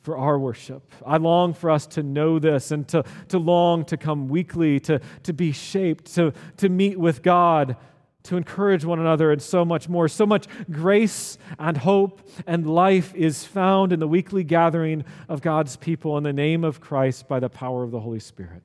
for 0.00 0.16
our 0.16 0.38
worship. 0.38 0.92
I 1.06 1.18
long 1.18 1.52
for 1.52 1.70
us 1.70 1.86
to 1.88 2.02
know 2.02 2.38
this 2.38 2.70
and 2.70 2.88
to, 2.88 3.04
to 3.28 3.38
long 3.38 3.84
to 3.86 3.96
come 3.96 4.28
weekly, 4.28 4.80
to, 4.80 5.00
to 5.24 5.32
be 5.32 5.52
shaped, 5.52 6.14
to, 6.14 6.32
to 6.56 6.68
meet 6.68 6.98
with 6.98 7.22
God, 7.22 7.76
to 8.24 8.36
encourage 8.36 8.84
one 8.84 8.98
another, 8.98 9.32
and 9.32 9.40
so 9.40 9.64
much 9.64 9.88
more. 9.88 10.08
So 10.08 10.26
much 10.26 10.46
grace 10.70 11.38
and 11.58 11.76
hope 11.76 12.28
and 12.46 12.68
life 12.68 13.14
is 13.14 13.44
found 13.44 13.92
in 13.92 14.00
the 14.00 14.08
weekly 14.08 14.44
gathering 14.44 15.04
of 15.28 15.40
God's 15.40 15.76
people 15.76 16.18
in 16.18 16.24
the 16.24 16.32
name 16.32 16.64
of 16.64 16.80
Christ 16.80 17.28
by 17.28 17.40
the 17.40 17.48
power 17.48 17.82
of 17.82 17.90
the 17.90 18.00
Holy 18.00 18.20
Spirit. 18.20 18.62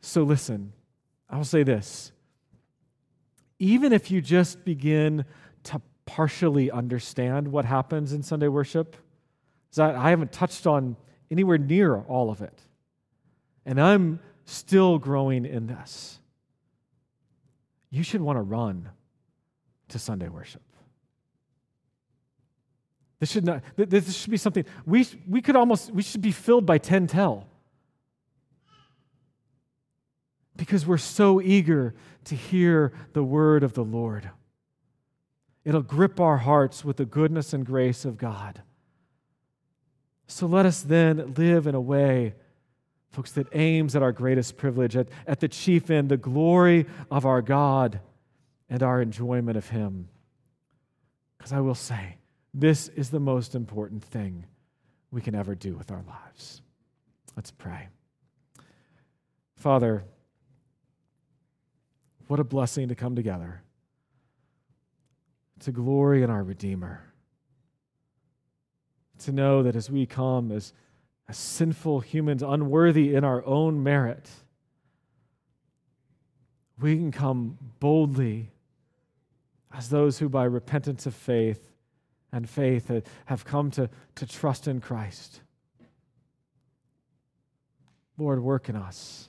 So 0.00 0.22
listen, 0.22 0.72
I'll 1.28 1.44
say 1.44 1.62
this. 1.62 2.12
Even 3.58 3.92
if 3.92 4.10
you 4.10 4.20
just 4.20 4.64
begin 4.64 5.24
to 5.64 5.80
partially 6.06 6.70
understand 6.70 7.48
what 7.48 7.64
happens 7.64 8.12
in 8.12 8.22
Sunday 8.22 8.48
worship, 8.48 8.96
I 9.78 10.10
haven't 10.10 10.30
touched 10.30 10.66
on 10.66 10.96
anywhere 11.30 11.58
near 11.58 11.96
all 11.96 12.30
of 12.30 12.42
it. 12.42 12.60
And 13.66 13.80
I'm 13.80 14.20
still 14.44 14.98
growing 14.98 15.46
in 15.46 15.66
this. 15.66 16.20
You 17.94 18.02
should 18.02 18.22
want 18.22 18.38
to 18.38 18.42
run 18.42 18.90
to 19.90 20.00
Sunday 20.00 20.28
worship. 20.28 20.62
This 23.20 23.30
should 23.30 23.44
not, 23.44 23.62
this 23.76 24.16
should 24.16 24.32
be 24.32 24.36
something, 24.36 24.64
we, 24.84 25.06
we 25.28 25.40
could 25.40 25.54
almost, 25.54 25.92
we 25.92 26.02
should 26.02 26.20
be 26.20 26.32
filled 26.32 26.66
by 26.66 26.78
10 26.78 27.06
tell. 27.06 27.46
Because 30.56 30.84
we're 30.84 30.98
so 30.98 31.40
eager 31.40 31.94
to 32.24 32.34
hear 32.34 32.92
the 33.12 33.22
word 33.22 33.62
of 33.62 33.74
the 33.74 33.84
Lord. 33.84 34.28
It'll 35.64 35.80
grip 35.80 36.18
our 36.18 36.38
hearts 36.38 36.84
with 36.84 36.96
the 36.96 37.04
goodness 37.04 37.52
and 37.52 37.64
grace 37.64 38.04
of 38.04 38.18
God. 38.18 38.62
So 40.26 40.48
let 40.48 40.66
us 40.66 40.82
then 40.82 41.34
live 41.34 41.68
in 41.68 41.76
a 41.76 41.80
way, 41.80 42.34
folks, 43.14 43.32
that 43.32 43.46
aims 43.52 43.94
at 43.94 44.02
our 44.02 44.12
greatest 44.12 44.56
privilege, 44.56 44.96
at, 44.96 45.08
at 45.26 45.40
the 45.40 45.48
chief 45.48 45.90
end, 45.90 46.08
the 46.08 46.16
glory 46.16 46.86
of 47.10 47.24
our 47.24 47.40
God 47.40 48.00
and 48.68 48.82
our 48.82 49.00
enjoyment 49.00 49.56
of 49.56 49.68
Him. 49.68 50.08
Because 51.38 51.52
I 51.52 51.60
will 51.60 51.74
say, 51.74 52.16
this 52.52 52.88
is 52.88 53.10
the 53.10 53.20
most 53.20 53.54
important 53.54 54.02
thing 54.04 54.46
we 55.10 55.20
can 55.20 55.34
ever 55.34 55.54
do 55.54 55.74
with 55.76 55.92
our 55.92 56.02
lives. 56.02 56.60
Let's 57.36 57.52
pray. 57.52 57.88
Father, 59.56 60.04
what 62.26 62.40
a 62.40 62.44
blessing 62.44 62.88
to 62.88 62.94
come 62.94 63.14
together 63.14 63.62
to 65.60 65.72
glory 65.72 66.22
in 66.22 66.30
our 66.30 66.42
Redeemer 66.42 67.00
to 69.20 69.32
know 69.32 69.62
that 69.62 69.76
as 69.76 69.88
we 69.88 70.04
come 70.04 70.50
as, 70.50 70.72
as 71.28 71.38
sinful 71.38 72.00
humans, 72.00 72.42
unworthy 72.42 73.14
in 73.14 73.24
our 73.24 73.44
own 73.46 73.82
merit, 73.82 74.28
we 76.78 76.96
can 76.96 77.12
come 77.12 77.58
boldly 77.80 78.50
as 79.72 79.88
those 79.88 80.18
who, 80.18 80.28
by 80.28 80.44
repentance 80.44 81.06
of 81.06 81.14
faith 81.14 81.72
and 82.32 82.48
faith, 82.48 82.90
have 83.26 83.44
come 83.44 83.70
to, 83.70 83.88
to 84.16 84.26
trust 84.26 84.68
in 84.68 84.80
Christ. 84.80 85.40
Lord, 88.18 88.42
work 88.42 88.68
in 88.68 88.76
us. 88.76 89.28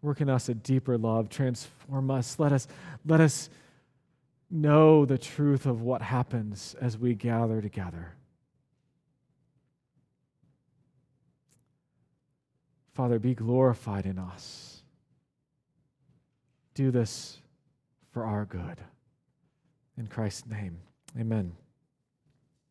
Work 0.00 0.20
in 0.20 0.28
us 0.28 0.48
a 0.48 0.54
deeper 0.54 0.96
love. 0.96 1.28
Transform 1.28 2.10
us. 2.10 2.38
Let 2.38 2.52
us, 2.52 2.66
let 3.06 3.20
us 3.20 3.50
know 4.50 5.04
the 5.04 5.18
truth 5.18 5.66
of 5.66 5.82
what 5.82 6.02
happens 6.02 6.74
as 6.80 6.98
we 6.98 7.14
gather 7.14 7.60
together. 7.60 8.14
Father, 12.94 13.18
be 13.18 13.34
glorified 13.34 14.06
in 14.06 14.18
us. 14.18 14.82
Do 16.74 16.90
this 16.90 17.38
for 18.12 18.24
our 18.24 18.44
good. 18.44 18.80
In 19.96 20.06
Christ's 20.06 20.46
name, 20.46 20.78
amen. 21.18 21.52